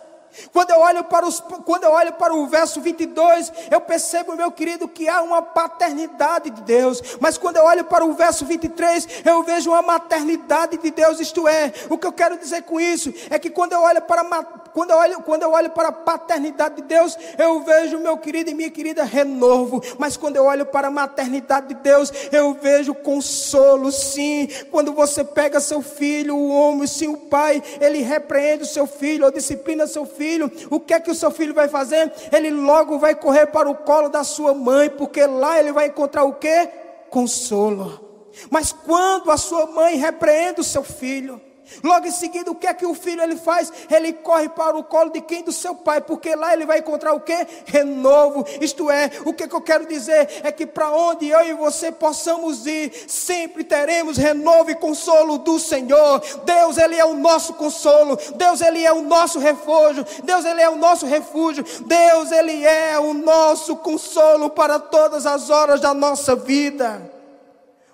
Quando 0.52 0.70
eu 0.70 0.80
olho 0.80 1.04
para, 1.04 1.26
os, 1.26 1.40
quando 1.40 1.84
eu 1.84 1.92
olho 1.92 2.12
para 2.12 2.34
o 2.34 2.46
verso 2.46 2.80
22, 2.80 3.52
eu 3.70 3.80
percebo, 3.80 4.36
meu 4.36 4.50
querido, 4.50 4.88
que 4.88 5.08
há 5.08 5.22
uma 5.22 5.42
paternidade 5.42 6.50
de 6.50 6.62
Deus. 6.62 7.02
Mas 7.20 7.36
quando 7.38 7.56
eu 7.56 7.64
olho 7.64 7.84
para 7.84 8.04
o 8.04 8.12
verso 8.12 8.44
23, 8.44 9.08
eu 9.24 9.42
vejo 9.42 9.70
uma 9.70 9.82
maternidade 9.82 10.78
de 10.78 10.90
Deus. 10.90 11.20
Isto 11.20 11.46
é, 11.48 11.72
o 11.88 11.98
que 11.98 12.06
eu 12.06 12.12
quero 12.12 12.38
dizer 12.38 12.62
com 12.62 12.80
isso 12.80 13.12
é 13.30 13.38
que 13.38 13.50
quando 13.50 13.72
eu 13.72 13.80
olho 13.80 14.02
para, 14.02 14.24
quando 14.78 14.90
eu 14.90 14.96
olho, 14.96 15.22
quando 15.22 15.42
eu 15.42 15.50
olho 15.50 15.70
para 15.70 15.88
a 15.88 15.92
paternidade 15.92 16.76
de 16.76 16.82
Deus, 16.82 17.18
eu 17.36 17.58
vejo, 17.64 17.98
meu 17.98 18.16
querido 18.16 18.48
e 18.48 18.54
minha 18.54 18.70
querida, 18.70 19.02
renovo. 19.02 19.82
Mas 19.98 20.16
quando 20.16 20.36
eu 20.36 20.44
olho 20.44 20.64
para 20.64 20.86
a 20.86 20.90
maternidade 20.90 21.66
de 21.66 21.74
Deus, 21.74 22.12
eu 22.30 22.54
vejo 22.54 22.94
consolo, 22.94 23.90
sim. 23.90 24.48
Quando 24.70 24.92
você 24.92 25.24
pega 25.24 25.58
seu 25.58 25.82
filho, 25.82 26.36
o 26.36 26.50
homem, 26.50 26.86
sim, 26.86 27.08
o 27.08 27.16
pai, 27.16 27.60
ele 27.80 28.02
repreende 28.02 28.62
o 28.62 28.66
seu 28.66 28.86
filho, 28.86 29.24
ou 29.24 29.32
disciplina 29.32 29.84
seu 29.88 30.06
filho 30.06 30.48
o 30.70 30.78
que 30.78 30.94
é 30.94 31.00
que 31.00 31.10
o 31.10 31.14
seu 31.14 31.32
filho 31.32 31.52
vai 31.52 31.66
fazer? 31.66 32.12
Ele 32.30 32.50
logo 32.50 33.00
vai 33.00 33.16
correr 33.16 33.46
para 33.46 33.68
o 33.68 33.74
colo 33.74 34.08
da 34.08 34.22
sua 34.22 34.54
mãe, 34.54 34.88
porque 34.88 35.26
lá 35.26 35.58
ele 35.58 35.72
vai 35.72 35.88
encontrar 35.88 36.22
o 36.22 36.34
que? 36.34 36.68
Consolo. 37.10 38.28
Mas 38.48 38.70
quando 38.70 39.32
a 39.32 39.36
sua 39.36 39.66
mãe 39.66 39.96
repreende 39.96 40.60
o 40.60 40.64
seu 40.64 40.84
filho, 40.84 41.40
Logo 41.82 42.06
em 42.06 42.10
seguida, 42.10 42.50
o 42.50 42.54
que 42.54 42.66
é 42.66 42.74
que 42.74 42.86
o 42.86 42.94
filho 42.94 43.22
ele 43.22 43.36
faz? 43.36 43.72
Ele 43.90 44.12
corre 44.12 44.48
para 44.48 44.76
o 44.76 44.84
colo 44.84 45.10
de 45.10 45.20
quem? 45.20 45.42
Do 45.42 45.52
seu 45.52 45.74
pai, 45.74 46.00
porque 46.00 46.34
lá 46.34 46.52
ele 46.52 46.66
vai 46.66 46.78
encontrar 46.78 47.12
o 47.12 47.20
que? 47.20 47.46
Renovo. 47.66 48.44
Isto 48.60 48.90
é, 48.90 49.10
o 49.24 49.32
que, 49.32 49.44
é 49.44 49.48
que 49.48 49.54
eu 49.54 49.60
quero 49.60 49.86
dizer 49.86 50.40
é 50.42 50.50
que 50.50 50.66
para 50.66 50.90
onde 50.90 51.28
eu 51.28 51.40
e 51.46 51.52
você 51.52 51.92
possamos 51.92 52.66
ir, 52.66 52.92
sempre 53.06 53.64
teremos 53.64 54.16
renovo 54.16 54.70
e 54.70 54.74
consolo 54.74 55.38
do 55.38 55.58
Senhor. 55.58 56.22
Deus, 56.44 56.78
ele 56.78 56.96
é 56.96 57.04
o 57.04 57.14
nosso 57.14 57.54
consolo. 57.54 58.18
Deus, 58.36 58.60
ele 58.60 58.82
é 58.82 58.92
o 58.92 59.02
nosso 59.02 59.38
refúgio. 59.38 60.04
Deus, 60.24 60.44
ele 60.44 60.60
é 60.60 60.68
o 60.68 60.76
nosso 60.76 61.06
refúgio. 61.06 61.64
Deus, 61.86 62.32
ele 62.32 62.64
é 62.64 62.98
o 62.98 63.14
nosso 63.14 63.76
consolo 63.76 64.50
para 64.50 64.78
todas 64.78 65.26
as 65.26 65.50
horas 65.50 65.80
da 65.80 65.94
nossa 65.94 66.34
vida. 66.34 67.10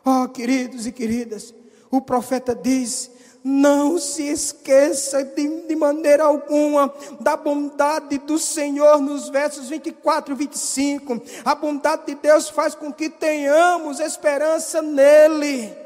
Oh, 0.04 0.28
queridos 0.28 0.87
e 0.87 0.92
queridas, 0.92 1.54
o 1.90 2.00
profeta 2.00 2.54
diz 2.54 3.10
não 3.44 3.98
se 3.98 4.26
esqueça 4.26 5.22
de, 5.22 5.66
de, 5.66 5.76
maneira 5.76 6.24
alguma 6.24 6.90
da 7.20 7.37
bondade 7.37 8.16
do 8.16 8.38
Senhor 8.38 8.98
nos 9.02 9.28
versos 9.28 9.68
24 9.68 10.33
e 10.33 10.37
25. 10.38 11.20
A 11.44 11.54
bondade 11.54 12.07
de 12.07 12.14
Deus 12.14 12.48
faz 12.48 12.74
com 12.74 12.90
que 12.90 13.11
tenhamos 13.11 14.00
esperança 14.00 14.80
nele. 14.80 15.76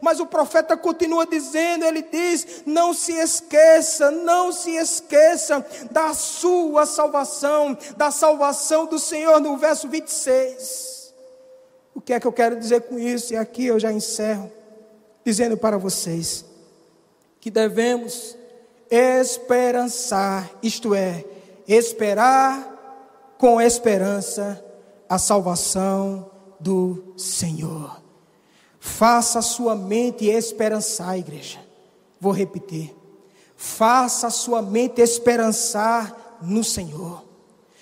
Mas 0.00 0.20
o 0.20 0.26
profeta 0.26 0.76
continua 0.76 1.26
dizendo, 1.26 1.84
ele 1.84 2.02
diz: 2.02 2.62
não 2.64 2.94
se 2.94 3.12
esqueça, 3.12 4.12
não 4.12 4.52
se 4.52 4.70
esqueça 4.76 5.64
da 5.90 6.14
sua 6.14 6.86
salvação, 6.86 7.76
da 7.96 8.12
salvação 8.12 8.86
do 8.86 8.98
Senhor, 8.98 9.40
no 9.40 9.56
verso 9.56 9.88
26. 9.88 11.14
O 11.94 12.00
que 12.00 12.12
é 12.12 12.20
que 12.20 12.26
eu 12.26 12.32
quero 12.32 12.54
dizer 12.54 12.82
com 12.82 12.96
isso? 12.96 13.32
E 13.32 13.36
aqui 13.36 13.66
eu 13.66 13.80
já 13.80 13.90
encerro, 13.90 14.52
dizendo 15.24 15.56
para 15.56 15.78
vocês: 15.78 16.44
que 17.40 17.50
devemos 17.50 18.36
esperançar, 18.90 20.50
isto 20.62 20.94
é, 20.94 21.24
esperar 21.66 23.36
com 23.38 23.60
esperança 23.60 24.64
a 25.08 25.18
salvação 25.18 26.30
do 26.58 27.14
Senhor. 27.16 28.02
Faça 28.80 29.40
a 29.40 29.42
sua 29.42 29.74
mente 29.74 30.26
esperançar, 30.26 31.18
igreja. 31.18 31.58
Vou 32.20 32.32
repetir. 32.32 32.94
Faça 33.56 34.28
a 34.28 34.30
sua 34.30 34.62
mente 34.62 35.00
esperançar 35.00 36.38
no 36.42 36.62
Senhor. 36.62 37.24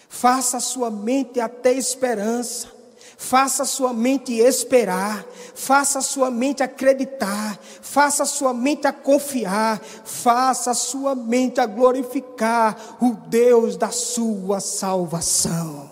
Faça 0.08 0.56
a 0.56 0.60
sua 0.60 0.90
mente 0.90 1.40
até 1.40 1.72
esperança. 1.72 2.68
Faça 3.16 3.64
sua 3.64 3.94
mente 3.94 4.34
esperar, 4.34 5.26
faça 5.54 6.02
sua 6.02 6.30
mente 6.30 6.62
acreditar, 6.62 7.58
faça 7.62 8.26
sua 8.26 8.52
mente 8.52 8.86
a 8.86 8.92
confiar, 8.92 9.80
faça 9.80 10.74
sua 10.74 11.14
mente 11.14 11.58
a 11.58 11.64
glorificar 11.66 12.98
o 13.00 13.14
Deus 13.14 13.76
da 13.76 13.90
sua 13.90 14.60
salvação. 14.60 15.90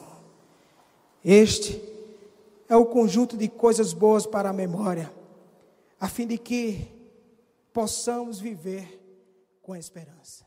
Este 1.25 1.83
é 2.69 2.77
o 2.77 2.85
conjunto 2.85 3.39
de 3.39 3.49
coisas 3.49 3.95
boas 3.95 4.27
para 4.27 4.51
a 4.51 4.53
memória, 4.53 5.11
a 5.99 6.09
fim 6.09 6.27
de 6.27 6.37
que 6.37 6.87
possamos 7.73 8.39
viver 8.39 9.01
com 9.63 9.75
esperança. 9.75 10.44